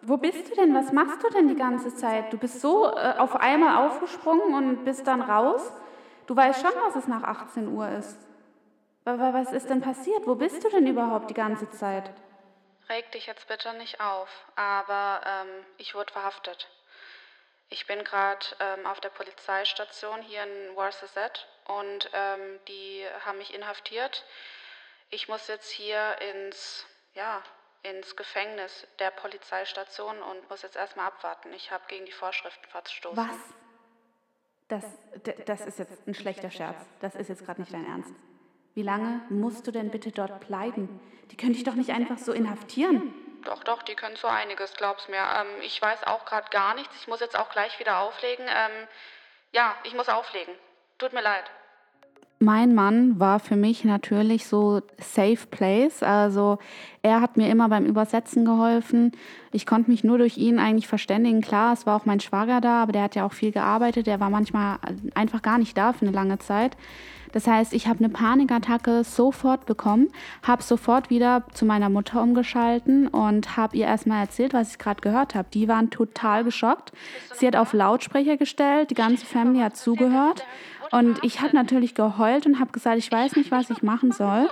Wo 0.00 0.16
bist 0.16 0.50
du 0.50 0.54
denn? 0.54 0.74
Was 0.74 0.90
machst 0.92 1.22
du 1.22 1.28
denn 1.28 1.48
die 1.48 1.54
ganze 1.56 1.94
Zeit? 1.94 2.32
Du 2.32 2.38
bist 2.38 2.60
so 2.62 2.86
äh, 2.86 3.14
auf 3.18 3.36
einmal 3.36 3.86
aufgesprungen 3.86 4.54
und 4.54 4.84
bist 4.84 5.06
dann 5.06 5.20
raus. 5.20 5.70
Du 6.26 6.34
weißt 6.34 6.62
schon, 6.62 6.72
dass 6.86 6.96
es 6.96 7.08
nach 7.08 7.22
18 7.22 7.68
Uhr 7.68 7.88
ist. 7.90 8.18
Was 9.04 9.52
ist 9.52 9.68
denn 9.68 9.82
passiert? 9.82 10.26
Wo 10.26 10.34
bist 10.34 10.64
du 10.64 10.70
denn 10.70 10.86
überhaupt 10.86 11.28
die 11.28 11.34
ganze 11.34 11.70
Zeit? 11.70 12.10
Reg 12.88 13.10
dich 13.12 13.26
jetzt 13.26 13.48
bitte 13.48 13.72
nicht 13.74 14.00
auf, 14.00 14.28
aber 14.54 15.20
ähm, 15.26 15.64
ich 15.76 15.94
wurde 15.94 16.12
verhaftet. 16.12 16.68
Ich 17.68 17.86
bin 17.86 18.02
gerade 18.02 18.46
ähm, 18.60 18.86
auf 18.86 19.00
der 19.00 19.10
Polizeistation 19.10 20.22
hier 20.22 20.42
in 20.42 20.76
Worcester 20.76 21.30
und 21.66 22.10
ähm, 22.12 22.60
die 22.68 23.04
haben 23.24 23.38
mich 23.38 23.54
inhaftiert. 23.54 24.24
Ich 25.10 25.28
muss 25.28 25.48
jetzt 25.48 25.70
hier 25.70 26.16
ins, 26.32 26.86
ja, 27.14 27.42
ins 27.90 28.16
Gefängnis 28.16 28.86
der 28.98 29.10
Polizeistation 29.10 30.20
und 30.22 30.48
muss 30.50 30.62
jetzt 30.62 30.76
erstmal 30.76 31.06
abwarten. 31.06 31.52
Ich 31.52 31.70
habe 31.70 31.84
gegen 31.88 32.06
die 32.06 32.12
Vorschriften 32.12 32.66
verstoßen. 32.68 33.16
Was? 33.16 33.36
Das, 34.68 34.84
das 35.44 35.60
ist 35.66 35.78
jetzt 35.78 36.06
ein 36.08 36.14
schlechter 36.14 36.50
Scherz. 36.50 36.76
Das 37.00 37.14
ist 37.14 37.28
jetzt 37.28 37.44
gerade 37.44 37.60
nicht 37.60 37.72
dein 37.72 37.86
Ernst. 37.86 38.12
Wie 38.74 38.82
lange 38.82 39.22
musst 39.30 39.66
du 39.66 39.70
denn 39.70 39.90
bitte 39.90 40.10
dort 40.10 40.46
bleiben? 40.46 41.00
Die 41.30 41.36
können 41.36 41.52
dich 41.52 41.64
doch 41.64 41.74
nicht 41.74 41.90
einfach 41.90 42.18
so 42.18 42.32
inhaftieren. 42.32 43.14
Doch, 43.44 43.62
doch, 43.62 43.82
die 43.82 43.94
können 43.94 44.16
so 44.16 44.26
einiges, 44.26 44.74
glaub's 44.74 45.06
mir. 45.08 45.18
Ähm, 45.18 45.62
ich 45.62 45.80
weiß 45.80 46.04
auch 46.04 46.24
gerade 46.24 46.50
gar 46.50 46.74
nichts. 46.74 46.94
Ich 47.00 47.06
muss 47.06 47.20
jetzt 47.20 47.38
auch 47.38 47.48
gleich 47.50 47.78
wieder 47.78 48.00
auflegen. 48.00 48.44
Ähm, 48.48 48.88
ja, 49.52 49.76
ich 49.84 49.94
muss 49.94 50.08
auflegen. 50.08 50.52
Tut 50.98 51.12
mir 51.12 51.22
leid. 51.22 51.44
Mein 52.38 52.74
Mann 52.74 53.18
war 53.18 53.40
für 53.40 53.56
mich 53.56 53.84
natürlich 53.84 54.46
so 54.46 54.82
safe 54.98 55.46
place. 55.50 56.02
Also 56.02 56.58
er 57.00 57.22
hat 57.22 57.38
mir 57.38 57.48
immer 57.48 57.70
beim 57.70 57.86
Übersetzen 57.86 58.44
geholfen. 58.44 59.12
Ich 59.52 59.64
konnte 59.64 59.90
mich 59.90 60.04
nur 60.04 60.18
durch 60.18 60.36
ihn 60.36 60.58
eigentlich 60.58 60.86
verständigen. 60.86 61.40
Klar, 61.40 61.72
es 61.72 61.86
war 61.86 61.96
auch 61.96 62.04
mein 62.04 62.20
Schwager 62.20 62.60
da, 62.60 62.82
aber 62.82 62.92
der 62.92 63.04
hat 63.04 63.14
ja 63.14 63.24
auch 63.24 63.32
viel 63.32 63.52
gearbeitet. 63.52 64.06
Der 64.06 64.20
war 64.20 64.28
manchmal 64.28 64.76
einfach 65.14 65.40
gar 65.40 65.56
nicht 65.56 65.78
da 65.78 65.94
für 65.94 66.02
eine 66.06 66.14
lange 66.14 66.38
Zeit. 66.38 66.76
Das 67.32 67.46
heißt, 67.46 67.74
ich 67.74 67.86
habe 67.86 67.98
eine 67.98 68.08
Panikattacke 68.08 69.04
sofort 69.04 69.66
bekommen, 69.66 70.08
habe 70.42 70.62
sofort 70.62 71.10
wieder 71.10 71.44
zu 71.52 71.66
meiner 71.66 71.90
Mutter 71.90 72.22
umgeschalten 72.22 73.08
und 73.08 73.58
habe 73.58 73.76
ihr 73.76 73.86
erstmal 73.86 74.22
erzählt, 74.22 74.54
was 74.54 74.70
ich 74.70 74.78
gerade 74.78 75.00
gehört 75.00 75.34
habe. 75.34 75.48
Die 75.52 75.68
waren 75.68 75.90
total 75.90 76.44
geschockt. 76.44 76.92
Sie 77.34 77.46
hat 77.46 77.56
auf 77.56 77.72
Lautsprecher 77.72 78.36
gestellt, 78.36 78.90
die 78.90 78.94
ganze 78.94 79.26
Family 79.26 79.60
hat 79.60 79.76
zugehört. 79.76 80.46
Und 80.92 81.22
ich 81.24 81.40
habe 81.40 81.54
natürlich 81.54 81.94
geheult 81.94 82.46
und 82.46 82.60
habe 82.60 82.72
gesagt, 82.72 82.98
ich 82.98 83.10
weiß 83.10 83.36
nicht, 83.36 83.50
was 83.50 83.70
ich 83.70 83.82
machen 83.82 84.12
soll. 84.12 84.48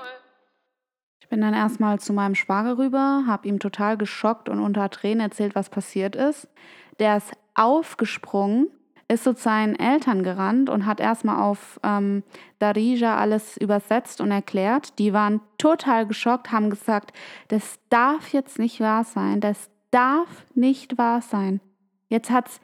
Ich 1.21 1.29
bin 1.29 1.41
dann 1.41 1.55
erstmal 1.55 1.99
zu 2.01 2.13
meinem 2.13 2.35
Schwager 2.35 2.79
rüber, 2.79 3.25
habe 3.27 3.49
ihm 3.49 3.59
total 3.59 3.97
geschockt 3.97 4.49
und 4.49 4.61
unter 4.61 4.91
Tränen 4.91 5.21
erzählt, 5.21 5.55
was 5.55 5.71
passiert 5.71 6.17
ist. 6.17 6.49
Der 6.99 7.17
ist 7.17 7.33
aufgesprungen, 7.55 8.69
ist 9.09 9.25
zu 9.25 9.35
seinen 9.35 9.77
Eltern 9.77 10.23
gerannt 10.23 10.71
und 10.71 10.87
hat 10.87 11.01
erstmal 11.01 11.41
auf 11.41 11.81
ähm, 11.83 12.23
Darija 12.59 13.17
alles 13.17 13.57
übersetzt 13.57 14.21
und 14.21 14.31
erklärt. 14.31 14.99
Die 14.99 15.13
waren 15.13 15.41
total 15.59 16.07
geschockt, 16.07 16.53
haben 16.53 16.71
gesagt, 16.71 17.13
das 17.49 17.79
darf 17.91 18.33
jetzt 18.33 18.59
nicht 18.59 18.81
wahr 18.81 19.05
sein, 19.05 19.41
das 19.41 19.71
darf 19.91 20.45
nicht 20.55 20.99
wahr 20.99 21.21
sein. 21.23 21.61
Jetzt 22.09 22.31
hat 22.31 22.49
es 22.49 22.61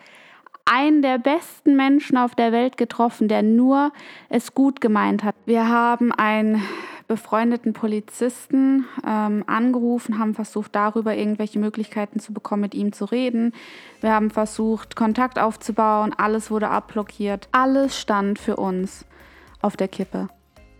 einen 0.70 1.02
der 1.02 1.18
besten 1.18 1.76
Menschen 1.76 2.16
auf 2.16 2.34
der 2.34 2.52
Welt 2.52 2.76
getroffen, 2.76 3.26
der 3.26 3.42
nur 3.42 3.92
es 4.28 4.54
gut 4.54 4.80
gemeint 4.80 5.24
hat. 5.24 5.34
Wir 5.44 5.68
haben 5.68 6.12
einen 6.12 6.62
befreundeten 7.08 7.72
Polizisten 7.72 8.84
ähm, 9.04 9.42
angerufen, 9.48 10.20
haben 10.20 10.34
versucht, 10.34 10.76
darüber 10.76 11.16
irgendwelche 11.16 11.58
Möglichkeiten 11.58 12.20
zu 12.20 12.32
bekommen, 12.32 12.62
mit 12.62 12.76
ihm 12.76 12.92
zu 12.92 13.04
reden. 13.06 13.52
Wir 14.00 14.12
haben 14.12 14.30
versucht, 14.30 14.94
Kontakt 14.94 15.40
aufzubauen. 15.40 16.14
Alles 16.16 16.52
wurde 16.52 16.68
abblockiert. 16.68 17.48
Alles 17.50 17.98
stand 17.98 18.38
für 18.38 18.54
uns 18.54 19.06
auf 19.60 19.76
der 19.76 19.88
Kippe. 19.88 20.28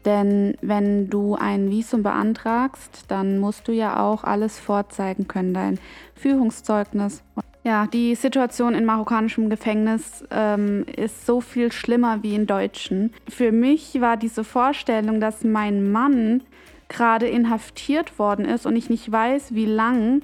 Denn 0.05 0.57
wenn 0.63 1.11
du 1.11 1.35
ein 1.35 1.69
Visum 1.69 2.05
beantragst, 2.05 3.07
dann 3.09 3.39
musst 3.39 3.67
du 3.67 3.73
ja 3.73 4.01
auch 4.01 4.23
alles 4.23 4.59
vorzeigen 4.61 5.27
können, 5.27 5.53
dein 5.53 5.81
Führungszeugnis. 6.15 7.25
Ja, 7.63 7.87
die 7.87 8.15
Situation 8.15 8.75
in 8.75 8.87
marokkanischem 8.87 9.51
Gefängnis 9.51 10.25
ähm, 10.31 10.87
ist 10.97 11.27
so 11.27 11.43
viel 11.43 11.73
schlimmer 11.73 12.23
wie 12.23 12.35
in 12.35 12.47
deutschen. 12.47 13.13
Für 13.29 13.53
mich 13.53 14.01
war 14.01 14.17
diese 14.17 14.45
Vorstellung, 14.45 15.21
dass 15.21 15.45
mein 15.45 15.93
Mann 15.93 16.43
gerade 16.89 17.29
inhaftiert 17.29 18.19
worden 18.19 18.47
ist 18.47 18.65
und 18.65 18.77
ich 18.77 18.89
nicht 18.89 19.13
weiß, 19.13 19.55
wie 19.55 19.67
lang 19.67 20.23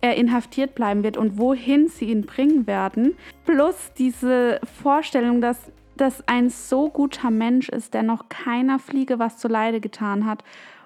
er 0.00 0.16
inhaftiert 0.16 0.74
bleiben 0.74 1.02
wird 1.02 1.18
und 1.18 1.38
wohin 1.38 1.88
sie 1.88 2.06
ihn 2.06 2.22
bringen 2.22 2.66
werden. 2.66 3.14
Plus 3.44 3.92
diese 3.98 4.60
Vorstellung, 4.82 5.40
dass 5.42 5.70
das 5.96 6.26
ein 6.26 6.48
so 6.48 6.88
guter 6.88 7.30
Mensch 7.30 7.68
ist, 7.68 7.92
der 7.92 8.02
noch 8.02 8.28
keiner 8.28 8.78
Fliege 8.78 9.18
was 9.18 9.36
zuleide 9.36 9.80
getan 9.80 10.24
hat 10.24 10.42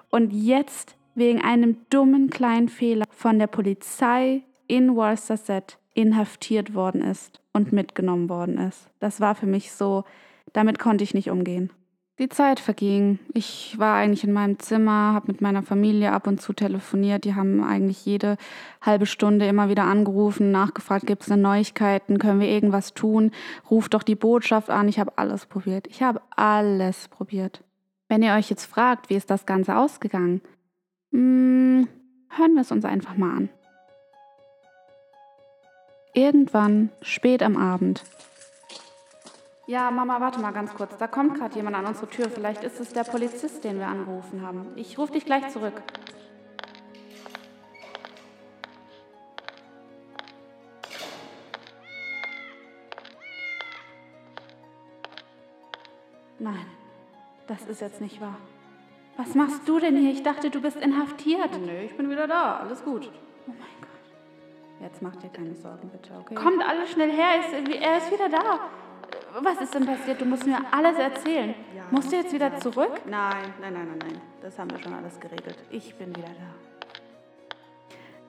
und 0.09 0.31
jetzt 0.31 0.95
wegen 1.15 1.41
einem 1.41 1.77
dummen 1.89 2.29
kleinen 2.29 2.67
Fehler 2.67 3.05
von 3.09 3.39
der 3.39 3.47
Polizei 3.47 4.41
in 4.67 4.95
Worcester 4.95 5.37
inhaftiert 5.93 6.73
worden 6.73 7.01
ist 7.01 7.41
und 7.53 7.71
mitgenommen 7.71 8.29
worden 8.29 8.57
ist. 8.57 8.89
Das 8.99 9.19
war 9.19 9.35
für 9.35 9.45
mich 9.45 9.71
so, 9.71 10.03
damit 10.53 10.79
konnte 10.79 11.03
ich 11.03 11.13
nicht 11.13 11.29
umgehen. 11.29 11.71
Die 12.19 12.29
Zeit 12.29 12.59
verging. 12.59 13.17
Ich 13.33 13.75
war 13.79 13.95
eigentlich 13.95 14.23
in 14.23 14.33
meinem 14.33 14.59
Zimmer, 14.59 15.13
habe 15.13 15.31
mit 15.31 15.41
meiner 15.41 15.63
Familie 15.63 16.11
ab 16.11 16.27
und 16.27 16.39
zu 16.39 16.53
telefoniert. 16.53 17.25
Die 17.25 17.33
haben 17.33 17.63
eigentlich 17.63 18.05
jede 18.05 18.37
halbe 18.81 19.07
Stunde 19.07 19.47
immer 19.47 19.67
wieder 19.67 19.85
angerufen, 19.85 20.51
nachgefragt, 20.51 21.07
gibt 21.07 21.23
es 21.23 21.29
Neuigkeiten, 21.29 22.19
können 22.19 22.39
wir 22.39 22.49
irgendwas 22.49 22.93
tun? 22.93 23.31
Ruf 23.71 23.89
doch 23.89 24.03
die 24.03 24.15
Botschaft 24.15 24.69
an. 24.69 24.87
Ich 24.87 24.99
habe 24.99 25.13
alles 25.15 25.47
probiert. 25.47 25.87
Ich 25.87 26.03
habe 26.03 26.21
alles 26.35 27.07
probiert. 27.07 27.63
Wenn 28.09 28.21
ihr 28.21 28.33
euch 28.33 28.51
jetzt 28.51 28.65
fragt, 28.65 29.09
wie 29.09 29.15
ist 29.15 29.31
das 29.31 29.47
Ganze 29.47 29.75
ausgegangen, 29.75 30.41
hm, 31.11 31.87
hören 32.29 32.53
wir 32.53 32.61
es 32.61 32.71
uns 32.71 32.85
einfach 32.85 33.17
mal 33.17 33.37
an. 33.37 33.49
Irgendwann, 36.13 36.91
spät 37.01 37.41
am 37.41 37.57
Abend, 37.57 38.03
ja, 39.65 39.89
Mama, 39.91 40.19
warte 40.19 40.41
mal 40.41 40.51
ganz 40.51 40.73
kurz. 40.73 40.97
Da 40.97 41.07
kommt 41.07 41.35
gerade 41.35 41.55
jemand 41.55 41.77
an 41.77 41.85
unsere 41.85 42.09
Tür. 42.09 42.29
Vielleicht 42.29 42.63
ist 42.65 42.81
es 42.81 42.91
der 42.91 43.05
Polizist, 43.05 43.63
den 43.63 43.79
wir 43.79 43.87
angerufen 43.87 44.41
haben. 44.41 44.67
Ich 44.75 44.97
rufe 44.97 45.13
dich 45.13 45.23
gleich 45.23 45.47
zurück. 45.49 45.81
Nein, 56.39 56.65
das 57.47 57.65
ist 57.67 57.79
jetzt 57.79 58.01
nicht 58.01 58.19
wahr. 58.19 58.37
Was 59.15 59.33
machst 59.33 59.65
du 59.65 59.79
denn 59.79 59.95
hier? 59.95 60.11
Ich 60.11 60.23
dachte, 60.23 60.49
du 60.49 60.59
bist 60.59 60.75
inhaftiert. 60.75 61.57
Nee, 61.65 61.85
ich 61.85 61.95
bin 61.95 62.09
wieder 62.09 62.27
da. 62.27 62.57
Alles 62.57 62.83
gut. 62.83 63.09
Oh 63.47 63.51
mein 63.51 63.57
Gott. 63.79 63.82
Jetzt 64.83 65.01
mach 65.01 65.15
dir 65.15 65.29
keine 65.29 65.55
Sorgen, 65.55 65.89
bitte, 65.89 66.11
okay? 66.19 66.35
Kommt 66.35 66.61
alle 66.61 66.85
schnell 66.85 67.09
her. 67.09 67.39
Er 67.81 67.97
ist 67.97 68.11
wieder 68.11 68.27
da. 68.27 68.59
Was 69.39 69.61
ist 69.61 69.73
denn 69.73 69.85
passiert? 69.85 70.19
Du 70.19 70.25
musst 70.25 70.45
mir 70.45 70.57
alles 70.71 70.97
erzählen. 70.97 71.55
Ja, 71.73 71.83
musst 71.89 72.11
du 72.11 72.17
jetzt 72.17 72.33
wieder 72.33 72.57
zurück? 72.59 72.91
Nein, 73.09 73.53
nein, 73.61 73.73
nein, 73.73 73.87
nein, 73.87 73.97
nein. 73.99 74.21
Das 74.41 74.59
haben 74.59 74.69
wir 74.71 74.79
schon 74.79 74.93
alles 74.93 75.17
geregelt. 75.19 75.55
Ich 75.71 75.95
bin 75.95 76.09
wieder 76.09 76.27
da. 76.27 77.55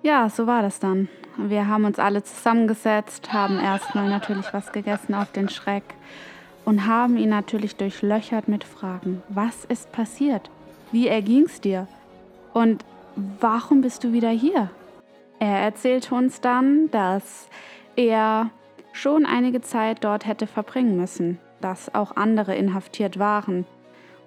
Ja, 0.02 0.28
so 0.28 0.46
war 0.46 0.62
das 0.62 0.78
dann. 0.78 1.08
Wir 1.36 1.66
haben 1.66 1.84
uns 1.86 1.98
alle 1.98 2.22
zusammengesetzt, 2.22 3.32
haben 3.32 3.58
erstmal 3.58 4.08
natürlich 4.08 4.46
was 4.52 4.70
gegessen 4.70 5.14
auf 5.14 5.32
den 5.32 5.48
Schreck 5.48 5.82
und 6.64 6.86
haben 6.86 7.16
ihn 7.16 7.30
natürlich 7.30 7.74
durchlöchert 7.74 8.46
mit 8.46 8.62
Fragen. 8.62 9.24
Was 9.28 9.64
ist 9.64 9.90
passiert? 9.90 10.50
Wie 10.92 11.08
erging's 11.08 11.60
dir? 11.60 11.88
Und 12.52 12.84
warum 13.40 13.80
bist 13.80 14.04
du 14.04 14.12
wieder 14.12 14.30
hier? 14.30 14.70
Er 15.44 15.58
erzählte 15.58 16.14
uns 16.14 16.40
dann, 16.40 16.90
dass 16.90 17.50
er 17.96 18.48
schon 18.94 19.26
einige 19.26 19.60
Zeit 19.60 20.02
dort 20.02 20.26
hätte 20.26 20.46
verbringen 20.46 20.96
müssen, 20.96 21.38
dass 21.60 21.94
auch 21.94 22.16
andere 22.16 22.54
inhaftiert 22.54 23.18
waren. 23.18 23.66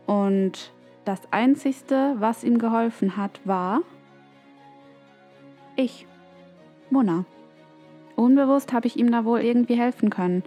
Und 0.06 0.72
das 1.06 1.20
Einzigste, 1.32 2.14
was 2.20 2.44
ihm 2.44 2.60
geholfen 2.60 3.18
hat, 3.18 3.40
war 3.46 3.82
ich, 5.76 6.06
Mona. 6.92 7.26
Unbewusst 8.16 8.72
habe 8.72 8.86
ich 8.86 8.96
ihm 8.96 9.12
da 9.12 9.26
wohl 9.26 9.40
irgendwie 9.40 9.76
helfen 9.76 10.12
können. 10.12 10.44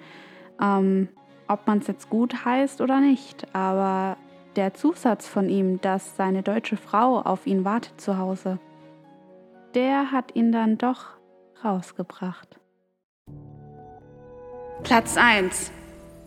Ähm, 0.62 1.08
ob 1.48 1.66
man 1.66 1.78
es 1.78 1.88
jetzt 1.88 2.08
gut 2.10 2.44
heißt 2.44 2.80
oder 2.80 3.00
nicht, 3.00 3.44
aber 3.56 4.16
der 4.54 4.72
Zusatz 4.74 5.26
von 5.26 5.48
ihm, 5.48 5.80
dass 5.80 6.16
seine 6.16 6.44
deutsche 6.44 6.76
Frau 6.76 7.20
auf 7.22 7.48
ihn 7.48 7.64
wartet 7.64 8.00
zu 8.00 8.18
Hause, 8.18 8.60
der 9.74 10.12
hat 10.12 10.34
ihn 10.34 10.52
dann 10.52 10.78
doch 10.78 11.06
rausgebracht. 11.64 12.58
Platz 14.82 15.16
1. 15.16 15.72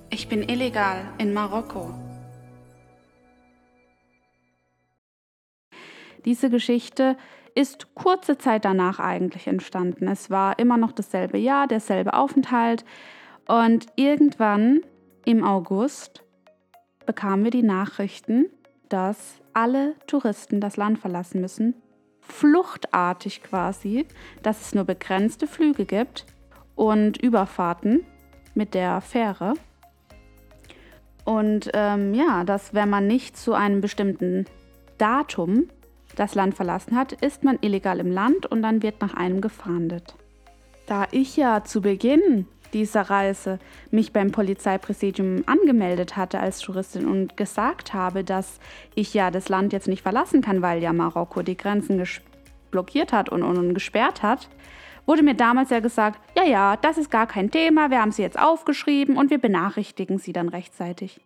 Ich 0.10 0.30
bin 0.30 0.44
illegal 0.44 1.02
in 1.18 1.34
Marokko. 1.34 1.90
Diese 6.26 6.50
Geschichte 6.50 7.18
ist 7.56 7.94
kurze 7.96 8.38
Zeit 8.38 8.66
danach 8.66 9.00
eigentlich 9.00 9.48
entstanden. 9.48 10.08
Es 10.08 10.30
war 10.30 10.58
immer 10.60 10.78
noch 10.78 10.92
dasselbe 10.92 11.38
Jahr, 11.38 11.68
derselbe 11.68 12.14
Aufenthalt 12.14 12.86
und 13.48 13.88
irgendwann 13.96 14.82
im 15.26 15.44
August 15.44 16.24
bekamen 17.06 17.44
wir 17.44 17.52
die 17.52 17.64
Nachrichten, 17.64 18.46
dass 18.90 19.42
alle 19.54 19.96
Touristen 20.08 20.62
das 20.62 20.78
Land 20.78 21.00
verlassen 21.00 21.42
müssen, 21.42 21.76
fluchtartig 22.28 23.44
quasi, 23.44 24.06
dass 24.42 24.62
es 24.62 24.76
nur 24.76 24.86
begrenzte 24.86 25.48
Flüge 25.48 25.86
gibt 25.86 26.26
und 26.76 27.18
Überfahrten 27.18 28.06
mit 28.56 28.74
der 28.74 29.02
Fähre. 29.02 29.54
Und 31.26 31.70
ähm, 31.74 32.14
ja, 32.14 32.44
dass 32.44 32.74
wenn 32.74 32.90
man 32.90 33.08
nicht 33.08 33.38
zu 33.38 33.54
einem 33.54 33.82
bestimmten 33.82 34.46
Datum 34.98 35.70
das 36.16 36.36
Land 36.36 36.56
verlassen 36.56 36.96
hat, 36.98 37.14
ist 37.14 37.44
man 37.44 37.58
illegal 37.62 38.00
im 38.00 38.12
Land 38.12 38.46
und 38.46 38.62
dann 38.62 38.84
wird 38.84 39.02
nach 39.02 39.14
einem 39.14 39.42
gefahndet. 39.42 40.16
Da 40.86 41.08
ich 41.12 41.38
ja 41.38 41.64
zu 41.64 41.82
Beginn 41.82 42.48
dieser 42.74 43.02
Reise 43.02 43.60
mich 43.92 44.14
beim 44.14 44.32
Polizeipräsidium 44.32 45.44
angemeldet 45.46 46.18
hatte 46.18 46.40
als 46.40 46.60
Touristin 46.60 47.08
und 47.08 47.38
gesagt 47.38 47.94
habe, 47.94 48.24
dass 48.24 48.60
ich 48.96 49.14
ja 49.14 49.32
das 49.32 49.50
Land 49.50 49.74
jetzt 49.74 49.88
nicht 49.88 50.02
verlassen 50.02 50.42
kann, 50.42 50.62
weil 50.62 50.82
ja 50.82 50.94
Marokko 50.94 51.42
die 51.42 51.58
Grenzen 51.58 52.04
blockiert 52.72 53.14
hat 53.14 53.30
und, 53.30 53.44
und, 53.44 53.58
und 53.58 53.74
gesperrt 53.74 54.24
hat, 54.24 54.50
wurde 55.06 55.24
mir 55.24 55.36
damals 55.36 55.70
ja 55.70 55.80
gesagt, 55.80 56.20
ja, 56.36 56.44
ja, 56.44 56.78
das 56.78 56.98
ist 56.98 57.12
gar 57.12 57.28
kein 57.28 57.52
Thema, 57.52 57.90
wir 57.90 58.02
haben 58.02 58.12
sie 58.12 58.22
jetzt 58.22 58.40
aufgeschrieben 58.40 59.18
und 59.18 59.30
wir 59.30 59.38
benachrichtigen 59.38 60.18
sie 60.18 60.34
dann 60.34 60.50
rechtzeitig. 60.50 61.22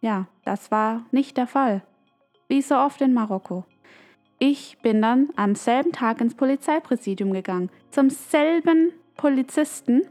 Ja, 0.00 0.28
das 0.44 0.70
war 0.70 1.04
nicht 1.10 1.36
der 1.36 1.46
Fall. 1.46 1.82
Wie 2.48 2.62
so 2.62 2.76
oft 2.76 3.00
in 3.00 3.12
Marokko. 3.12 3.64
Ich 4.38 4.78
bin 4.82 5.02
dann 5.02 5.30
am 5.34 5.56
selben 5.56 5.92
Tag 5.92 6.20
ins 6.20 6.36
Polizeipräsidium 6.36 7.32
gegangen, 7.32 7.70
zum 7.90 8.08
selben 8.08 8.92
Polizisten, 9.16 10.02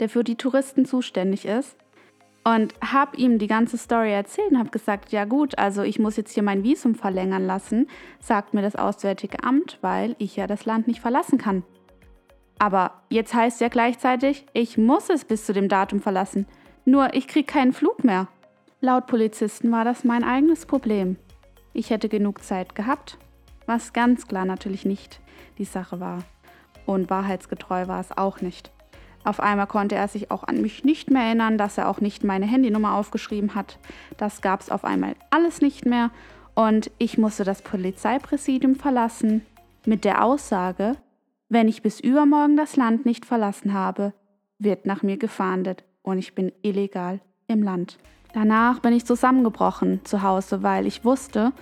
der 0.00 0.08
für 0.08 0.24
die 0.24 0.36
Touristen 0.36 0.84
zuständig 0.84 1.46
ist, 1.46 1.76
und 2.46 2.74
habe 2.80 3.16
ihm 3.16 3.38
die 3.38 3.48
ganze 3.48 3.76
Story 3.76 4.12
erzählt 4.12 4.52
und 4.52 4.58
habe 4.60 4.70
gesagt, 4.70 5.10
ja 5.10 5.24
gut, 5.24 5.58
also 5.58 5.82
ich 5.82 5.98
muss 5.98 6.16
jetzt 6.16 6.32
hier 6.32 6.44
mein 6.44 6.62
Visum 6.62 6.94
verlängern 6.94 7.44
lassen, 7.44 7.88
sagt 8.20 8.54
mir 8.54 8.62
das 8.62 8.76
Auswärtige 8.76 9.42
Amt, 9.42 9.78
weil 9.80 10.14
ich 10.20 10.36
ja 10.36 10.46
das 10.46 10.64
Land 10.64 10.86
nicht 10.86 11.00
verlassen 11.00 11.38
kann. 11.38 11.64
Aber 12.60 13.02
jetzt 13.10 13.34
heißt 13.34 13.60
ja 13.60 13.66
gleichzeitig, 13.66 14.46
ich 14.52 14.78
muss 14.78 15.10
es 15.10 15.24
bis 15.24 15.44
zu 15.44 15.54
dem 15.54 15.68
Datum 15.68 16.00
verlassen. 16.00 16.46
Nur 16.84 17.14
ich 17.14 17.26
kriege 17.26 17.52
keinen 17.52 17.72
Flug 17.72 18.04
mehr. 18.04 18.28
Laut 18.80 19.08
Polizisten 19.08 19.72
war 19.72 19.84
das 19.84 20.04
mein 20.04 20.22
eigenes 20.22 20.66
Problem. 20.66 21.16
Ich 21.72 21.90
hätte 21.90 22.08
genug 22.08 22.44
Zeit 22.44 22.76
gehabt, 22.76 23.18
was 23.66 23.92
ganz 23.92 24.28
klar 24.28 24.44
natürlich 24.44 24.84
nicht 24.84 25.20
die 25.58 25.64
Sache 25.64 25.98
war. 25.98 26.20
Und 26.86 27.10
wahrheitsgetreu 27.10 27.88
war 27.88 27.98
es 27.98 28.16
auch 28.16 28.40
nicht. 28.40 28.70
Auf 29.26 29.40
einmal 29.40 29.66
konnte 29.66 29.96
er 29.96 30.06
sich 30.06 30.30
auch 30.30 30.44
an 30.44 30.62
mich 30.62 30.84
nicht 30.84 31.10
mehr 31.10 31.24
erinnern, 31.24 31.58
dass 31.58 31.78
er 31.78 31.88
auch 31.88 32.00
nicht 32.00 32.22
meine 32.22 32.46
Handynummer 32.46 32.94
aufgeschrieben 32.94 33.56
hat. 33.56 33.80
Das 34.16 34.40
gab 34.40 34.60
es 34.60 34.70
auf 34.70 34.84
einmal 34.84 35.16
alles 35.30 35.60
nicht 35.60 35.84
mehr 35.84 36.12
und 36.54 36.92
ich 36.98 37.18
musste 37.18 37.42
das 37.42 37.60
Polizeipräsidium 37.60 38.76
verlassen 38.76 39.44
mit 39.84 40.04
der 40.04 40.22
Aussage, 40.22 40.96
wenn 41.48 41.66
ich 41.66 41.82
bis 41.82 41.98
übermorgen 41.98 42.56
das 42.56 42.76
Land 42.76 43.04
nicht 43.04 43.26
verlassen 43.26 43.72
habe, 43.72 44.12
wird 44.60 44.86
nach 44.86 45.02
mir 45.02 45.16
gefahndet 45.16 45.82
und 46.02 46.18
ich 46.18 46.36
bin 46.36 46.52
illegal 46.62 47.18
im 47.48 47.64
Land. 47.64 47.98
Danach 48.32 48.78
bin 48.78 48.92
ich 48.92 49.06
zusammengebrochen 49.06 50.04
zu 50.04 50.22
Hause, 50.22 50.62
weil 50.62 50.86
ich 50.86 51.04
wusste, 51.04 51.52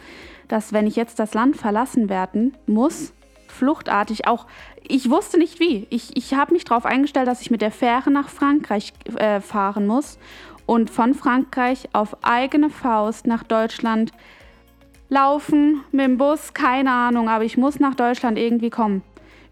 dass 0.48 0.74
wenn 0.74 0.86
ich 0.86 0.96
jetzt 0.96 1.18
das 1.18 1.32
Land 1.32 1.56
verlassen 1.56 2.10
werden 2.10 2.52
muss, 2.66 3.14
fluchtartig 3.54 4.26
auch, 4.26 4.46
ich 4.86 5.08
wusste 5.08 5.38
nicht 5.38 5.60
wie. 5.60 5.86
Ich, 5.90 6.16
ich 6.16 6.34
habe 6.34 6.52
mich 6.52 6.64
darauf 6.64 6.84
eingestellt, 6.84 7.28
dass 7.28 7.40
ich 7.40 7.50
mit 7.50 7.62
der 7.62 7.70
Fähre 7.70 8.10
nach 8.10 8.28
Frankreich 8.28 8.92
äh, 9.16 9.40
fahren 9.40 9.86
muss 9.86 10.18
und 10.66 10.90
von 10.90 11.14
Frankreich 11.14 11.88
auf 11.92 12.16
eigene 12.22 12.70
Faust 12.70 13.26
nach 13.26 13.42
Deutschland 13.42 14.12
laufen, 15.08 15.82
mit 15.92 16.04
dem 16.04 16.18
Bus, 16.18 16.54
keine 16.54 16.90
Ahnung, 16.90 17.28
aber 17.28 17.44
ich 17.44 17.56
muss 17.56 17.80
nach 17.80 17.94
Deutschland 17.94 18.38
irgendwie 18.38 18.70
kommen 18.70 19.02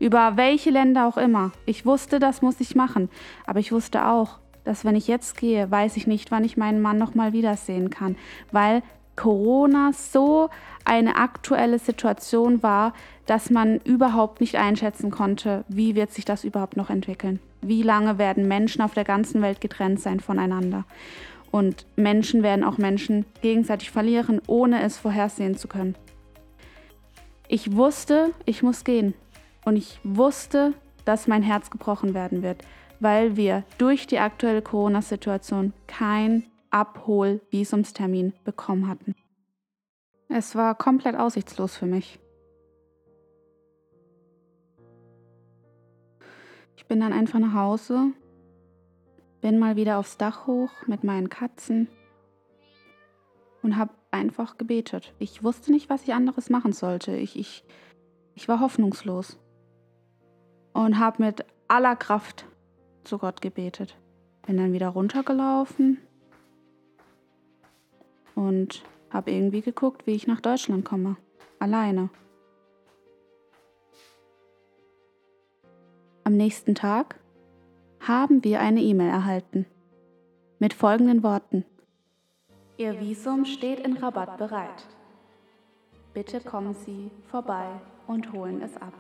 über 0.03 0.37
welche 0.37 0.71
Länder 0.71 1.07
auch 1.07 1.17
immer. 1.17 1.53
Ich 1.65 1.87
wusste, 1.87 2.19
das 2.19 2.43
muss 2.43 2.59
ich 2.59 2.75
machen, 2.75 3.09
aber 3.47 3.61
ich 3.61 3.71
wusste 3.71 4.09
auch, 4.09 4.41
dass 4.65 4.85
wenn 4.85 4.97
ich 4.97 5.07
jetzt 5.07 5.39
gehe, 5.39 5.71
weiß 5.71 5.97
ich 5.97 6.09
nicht, 6.09 6.33
wann 6.33 6.43
ich 6.43 6.57
meinen 6.57 6.83
Mann 6.83 6.99
noch 6.99 7.15
mal 7.15 7.33
wiedersehen 7.33 7.89
kann, 7.89 8.17
weil 8.51 8.83
Corona 9.15 9.93
so 9.93 10.51
eine 10.85 11.15
aktuelle 11.15 11.79
Situation 11.79 12.65
war, 12.65 12.95
dass 13.27 13.51
man 13.51 13.79
überhaupt 13.79 14.41
nicht 14.41 14.57
einschätzen 14.57 15.11
konnte, 15.11 15.65
wie 15.69 15.95
wird 15.95 16.13
sich 16.13 16.25
das 16.25 16.45
überhaupt 16.45 16.77
noch 16.77 16.91
entwickeln. 16.91 17.41
Wie 17.61 17.83
lange 17.83 18.19
werden 18.19 18.49
Menschen 18.49 18.83
auf 18.83 18.95
der 18.95 19.05
ganzen 19.05 19.43
Welt 19.43 19.61
getrennt 19.61 20.01
sein 20.01 20.21
voneinander? 20.21 20.85
Und 21.51 21.87
Menschen 21.97 22.43
werden 22.43 22.65
auch 22.65 22.79
Menschen 22.79 23.27
gegenseitig 23.43 23.91
verlieren, 23.91 24.41
ohne 24.47 24.83
es 24.83 24.99
vorhersehen 24.99 25.57
zu 25.57 25.69
können. 25.69 25.95
Ich 27.47 27.77
wusste, 27.77 28.33
ich 28.47 28.63
muss 28.63 28.85
gehen. 28.85 29.15
Und 29.65 29.77
ich 29.77 30.01
wusste, 30.03 30.73
dass 31.05 31.29
mein 31.29 31.43
Herz 31.43 31.71
gebrochen 31.71 32.15
werden 32.15 32.43
wird, 32.43 32.63
weil 33.01 33.37
wir 33.37 33.65
durch 33.79 34.07
die 34.07 34.19
aktuelle 34.19 34.63
Corona-Situation 34.63 35.73
kein 35.87 36.45
Abhol-Visumstermin 36.71 38.33
bekommen 38.45 38.89
hatten. 38.89 39.15
Es 40.29 40.57
war 40.57 40.75
komplett 40.75 41.15
aussichtslos 41.15 41.77
für 41.77 41.87
mich. 41.87 42.19
Ich 46.77 46.87
bin 46.87 47.01
dann 47.01 47.13
einfach 47.13 47.39
nach 47.39 47.55
Hause, 47.55 48.13
bin 49.41 49.59
mal 49.59 49.77
wieder 49.77 49.99
aufs 49.99 50.17
Dach 50.17 50.47
hoch 50.47 50.71
mit 50.87 51.05
meinen 51.05 51.29
Katzen 51.29 51.89
und 53.63 53.77
habe 53.77 53.93
einfach 54.11 54.57
gebetet. 54.59 55.13
Ich 55.19 55.43
wusste 55.43 55.73
nicht, 55.73 55.89
was 55.91 56.05
ich 56.05 56.15
anderes 56.15 56.51
machen 56.51 56.73
sollte. 56.73 57.17
Ich, 57.17 57.39
ich, 57.39 57.65
ich 58.35 58.49
war 58.49 58.61
hoffnungslos 58.61 59.39
und 60.73 60.99
habe 60.99 61.23
mit 61.23 61.45
aller 61.69 61.97
Kraft 61.97 62.47
zu 63.05 63.19
Gott 63.19 63.41
gebetet. 63.41 63.97
Bin 64.47 64.57
dann 64.57 64.73
wieder 64.73 64.89
runtergelaufen 64.89 65.99
und 68.35 68.83
habe 69.11 69.31
irgendwie 69.31 69.61
geguckt, 69.61 70.07
wie 70.07 70.13
ich 70.13 70.27
nach 70.27 70.41
Deutschland 70.41 70.85
komme. 70.85 71.17
Alleine. 71.59 72.11
Am 76.25 76.37
nächsten 76.37 76.77
Tag 76.77 77.19
haben 77.99 78.45
wir 78.45 78.61
eine 78.61 78.81
E-Mail 78.81 79.09
erhalten 79.09 79.67
mit 80.61 80.73
folgenden 80.73 81.25
Worten. 81.25 81.65
Ihr 82.77 83.01
Visum 83.01 83.45
steht 83.45 83.81
in 83.81 83.97
Rabatt 83.97 84.39
bereit. 84.39 84.87
Bitte 86.15 86.41
kommen 86.41 86.75
Sie 86.75 87.11
vorbei 87.29 87.67
und 88.07 88.33
holen 88.33 88.63
es 88.63 88.77
ab. 88.77 88.93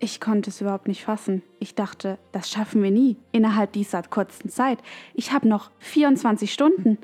Ich 0.00 0.20
konnte 0.20 0.50
es 0.50 0.60
überhaupt 0.60 0.88
nicht 0.88 1.04
fassen. 1.04 1.42
Ich 1.60 1.76
dachte, 1.76 2.18
das 2.32 2.50
schaffen 2.50 2.82
wir 2.82 2.90
nie 2.90 3.16
innerhalb 3.30 3.72
dieser 3.72 4.02
kurzen 4.02 4.50
Zeit. 4.50 4.80
Ich 5.14 5.30
habe 5.30 5.46
noch 5.46 5.70
24 5.78 6.52
Stunden. 6.52 6.98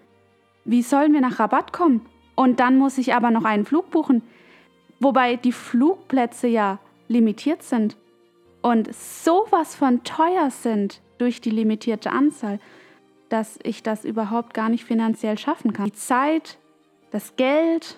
Wie 0.64 0.82
sollen 0.82 1.12
wir 1.12 1.20
nach 1.20 1.38
Rabatt 1.38 1.72
kommen? 1.72 2.04
Und 2.34 2.58
dann 2.58 2.78
muss 2.78 2.98
ich 2.98 3.14
aber 3.14 3.30
noch 3.30 3.44
einen 3.44 3.64
Flug 3.64 3.90
buchen. 3.92 4.22
Wobei 4.98 5.36
die 5.36 5.52
Flugplätze 5.52 6.48
ja 6.48 6.80
limitiert 7.06 7.62
sind 7.62 7.96
und 8.68 8.94
sowas 8.94 9.74
von 9.74 10.04
teuer 10.04 10.50
sind 10.50 11.00
durch 11.16 11.40
die 11.40 11.48
limitierte 11.48 12.12
Anzahl, 12.12 12.60
dass 13.30 13.58
ich 13.62 13.82
das 13.82 14.04
überhaupt 14.04 14.52
gar 14.52 14.68
nicht 14.68 14.84
finanziell 14.84 15.38
schaffen 15.38 15.72
kann. 15.72 15.86
Die 15.86 15.92
Zeit, 15.94 16.58
das 17.10 17.36
Geld, 17.36 17.96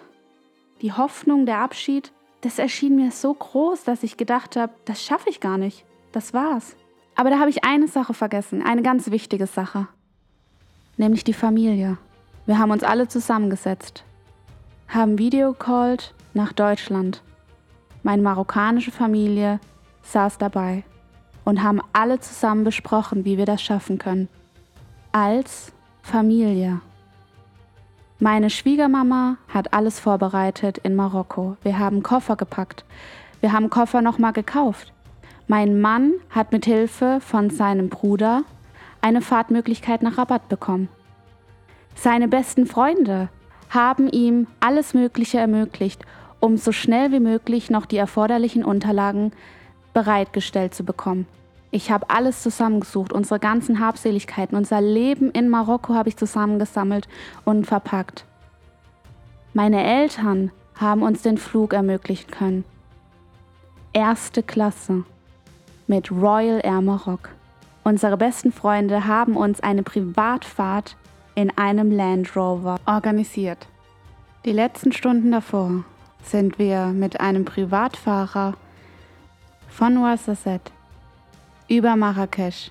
die 0.80 0.92
Hoffnung, 0.92 1.44
der 1.44 1.58
Abschied, 1.58 2.12
das 2.42 2.60
erschien 2.60 2.94
mir 2.94 3.10
so 3.10 3.34
groß, 3.34 3.82
dass 3.82 4.04
ich 4.04 4.16
gedacht 4.16 4.54
habe, 4.54 4.72
das 4.84 5.02
schaffe 5.04 5.28
ich 5.28 5.40
gar 5.40 5.58
nicht. 5.58 5.84
Das 6.12 6.34
war's. 6.34 6.76
Aber 7.16 7.30
da 7.30 7.40
habe 7.40 7.50
ich 7.50 7.64
eine 7.64 7.88
Sache 7.88 8.14
vergessen, 8.14 8.62
eine 8.62 8.82
ganz 8.82 9.10
wichtige 9.10 9.48
Sache, 9.48 9.88
nämlich 10.96 11.24
die 11.24 11.32
Familie. 11.32 11.98
Wir 12.46 12.60
haben 12.60 12.70
uns 12.70 12.84
alle 12.84 13.08
zusammengesetzt, 13.08 14.04
haben 14.86 15.18
videocallt 15.18 16.14
nach 16.32 16.52
Deutschland. 16.52 17.24
Meine 18.04 18.22
marokkanische 18.22 18.92
Familie 18.92 19.58
saß 20.12 20.38
dabei 20.38 20.84
und 21.44 21.62
haben 21.62 21.80
alle 21.92 22.20
zusammen 22.20 22.64
besprochen, 22.64 23.24
wie 23.24 23.38
wir 23.38 23.46
das 23.46 23.62
schaffen 23.62 23.98
können. 23.98 24.28
Als 25.12 25.72
Familie. 26.02 26.80
Meine 28.18 28.50
Schwiegermama 28.50 29.36
hat 29.48 29.72
alles 29.72 29.98
vorbereitet 29.98 30.78
in 30.78 30.94
Marokko. 30.94 31.56
Wir 31.62 31.78
haben 31.78 32.02
Koffer 32.02 32.36
gepackt. 32.36 32.84
Wir 33.40 33.52
haben 33.52 33.70
Koffer 33.70 34.02
nochmal 34.02 34.32
gekauft. 34.32 34.92
Mein 35.48 35.80
Mann 35.80 36.12
hat 36.28 36.52
mit 36.52 36.66
Hilfe 36.66 37.18
von 37.20 37.50
seinem 37.50 37.88
Bruder 37.88 38.44
eine 39.00 39.22
Fahrtmöglichkeit 39.22 40.02
nach 40.02 40.18
Rabatt 40.18 40.48
bekommen. 40.48 40.88
Seine 41.94 42.28
besten 42.28 42.66
Freunde 42.66 43.30
haben 43.70 44.08
ihm 44.08 44.46
alles 44.60 44.94
Mögliche 44.94 45.38
ermöglicht, 45.38 46.04
um 46.40 46.56
so 46.56 46.72
schnell 46.72 47.12
wie 47.12 47.20
möglich 47.20 47.70
noch 47.70 47.86
die 47.86 47.96
erforderlichen 47.96 48.64
Unterlagen 48.64 49.32
bereitgestellt 49.92 50.74
zu 50.74 50.84
bekommen. 50.84 51.26
Ich 51.70 51.90
habe 51.90 52.10
alles 52.10 52.42
zusammengesucht, 52.42 53.12
unsere 53.12 53.38
ganzen 53.38 53.78
Habseligkeiten, 53.78 54.56
unser 54.56 54.80
Leben 54.80 55.30
in 55.30 55.48
Marokko 55.48 55.94
habe 55.94 56.08
ich 56.08 56.16
zusammengesammelt 56.16 57.08
und 57.44 57.66
verpackt. 57.66 58.24
Meine 59.52 59.84
Eltern 59.84 60.50
haben 60.74 61.02
uns 61.02 61.22
den 61.22 61.38
Flug 61.38 61.72
ermöglichen 61.72 62.30
können. 62.30 62.64
Erste 63.92 64.42
Klasse 64.42 65.04
mit 65.86 66.10
Royal 66.10 66.60
Air 66.62 66.80
Maroc. 66.80 67.30
Unsere 67.82 68.16
besten 68.16 68.52
Freunde 68.52 69.06
haben 69.06 69.36
uns 69.36 69.60
eine 69.60 69.82
Privatfahrt 69.82 70.96
in 71.34 71.56
einem 71.56 71.90
Land 71.90 72.36
Rover 72.36 72.76
organisiert. 72.86 73.66
Die 74.44 74.52
letzten 74.52 74.92
Stunden 74.92 75.32
davor 75.32 75.84
sind 76.22 76.58
wir 76.58 76.86
mit 76.86 77.20
einem 77.20 77.44
Privatfahrer 77.44 78.54
von 79.70 79.96
Ouarzazate 79.96 80.72
über 81.68 81.96
Marrakesch, 81.96 82.70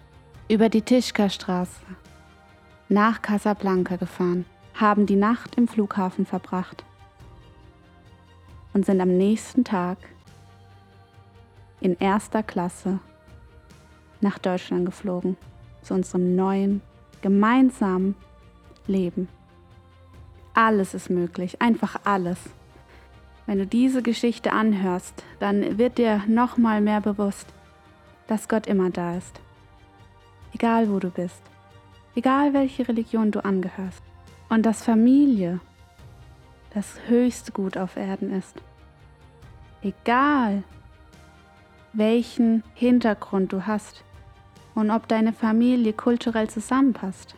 über 0.49 0.69
die 0.69 0.81
Tischka-Straße 0.81 1.81
nach 2.89 3.21
Casablanca 3.21 3.95
gefahren, 3.95 4.45
haben 4.73 5.05
die 5.05 5.15
Nacht 5.15 5.55
im 5.55 5.67
Flughafen 5.67 6.25
verbracht. 6.25 6.83
Und 8.73 8.85
sind 8.85 9.01
am 9.01 9.17
nächsten 9.17 9.63
Tag 9.63 9.97
in 11.79 11.97
erster 11.97 12.43
Klasse 12.43 12.99
nach 14.21 14.38
Deutschland 14.38 14.85
geflogen, 14.85 15.38
zu 15.81 15.93
unserem 15.93 16.35
neuen 16.35 16.81
gemeinsamen 17.21 18.15
leben. 18.85 19.27
Alles 20.53 20.93
ist 20.93 21.09
möglich, 21.09 21.62
einfach 21.62 22.01
alles. 22.03 22.38
Wenn 23.49 23.57
du 23.57 23.65
diese 23.65 24.03
Geschichte 24.03 24.53
anhörst, 24.53 25.23
dann 25.39 25.79
wird 25.79 25.97
dir 25.97 26.21
noch 26.27 26.59
mal 26.59 26.81
mehr 26.81 27.01
bewusst, 27.01 27.47
dass 28.27 28.47
Gott 28.47 28.67
immer 28.67 28.91
da 28.91 29.17
ist. 29.17 29.41
Egal 30.53 30.88
wo 30.91 30.99
du 30.99 31.09
bist, 31.09 31.41
egal 32.13 32.53
welche 32.53 32.88
Religion 32.88 33.31
du 33.31 33.43
angehörst. 33.43 34.03
Und 34.49 34.67
dass 34.67 34.83
Familie 34.83 35.62
das 36.75 36.99
höchste 37.07 37.51
Gut 37.51 37.75
auf 37.75 37.97
Erden 37.97 38.31
ist. 38.31 38.62
Egal 39.81 40.62
welchen 41.93 42.63
Hintergrund 42.75 43.51
du 43.51 43.65
hast 43.65 44.03
und 44.75 44.91
ob 44.91 45.07
deine 45.07 45.33
Familie 45.33 45.93
kulturell 45.93 46.51
zusammenpasst. 46.51 47.33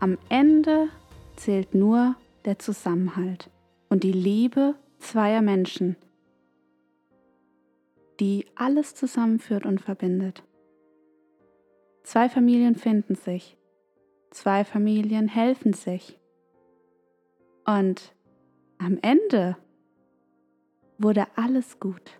Am 0.00 0.18
Ende 0.28 0.88
zählt 1.36 1.76
nur 1.76 2.16
der 2.44 2.58
Zusammenhalt 2.58 3.50
und 3.90 4.04
die 4.04 4.12
Liebe 4.12 4.76
zweier 4.98 5.42
Menschen, 5.42 5.96
die 8.20 8.46
alles 8.54 8.94
zusammenführt 8.94 9.66
und 9.66 9.80
verbindet. 9.80 10.42
Zwei 12.02 12.28
Familien 12.28 12.76
finden 12.76 13.16
sich, 13.16 13.58
zwei 14.30 14.64
Familien 14.64 15.28
helfen 15.28 15.74
sich. 15.74 16.18
Und 17.66 18.14
am 18.78 18.98
Ende 19.02 19.56
wurde 20.98 21.26
alles 21.36 21.78
gut. 21.78 22.19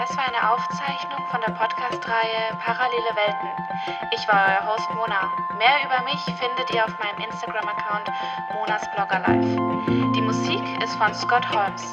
Das 0.00 0.16
war 0.16 0.24
eine 0.26 0.50
Aufzeichnung 0.50 1.26
von 1.30 1.42
der 1.42 1.52
Podcast-Reihe 1.52 2.56
Parallele 2.58 3.12
Welten. 3.16 3.50
Ich 4.12 4.26
war 4.28 4.48
euer 4.48 4.72
Host 4.72 4.88
Mona. 4.94 5.28
Mehr 5.58 5.84
über 5.84 6.00
mich 6.04 6.18
findet 6.40 6.74
ihr 6.74 6.82
auf 6.86 6.98
meinem 6.98 7.28
Instagram-Account 7.28 8.08
Monas 8.54 8.80
Blogger 8.94 9.18
Live. 9.18 10.16
Die 10.16 10.22
Musik 10.22 10.62
ist 10.82 10.96
von 10.96 11.12
Scott 11.12 11.46
Holmes. 11.50 11.84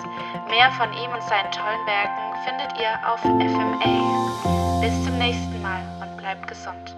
Mehr 0.47 0.71
von 0.71 0.93
ihm 0.93 1.11
und 1.11 1.23
seinen 1.23 1.51
tollen 1.51 1.85
Werken 1.85 2.33
findet 2.45 2.79
ihr 2.79 2.97
auf 3.05 3.19
FMA. 3.19 4.79
Bis 4.79 5.03
zum 5.03 5.17
nächsten 5.17 5.61
Mal 5.61 5.83
und 5.99 6.15
bleibt 6.15 6.47
gesund. 6.47 6.95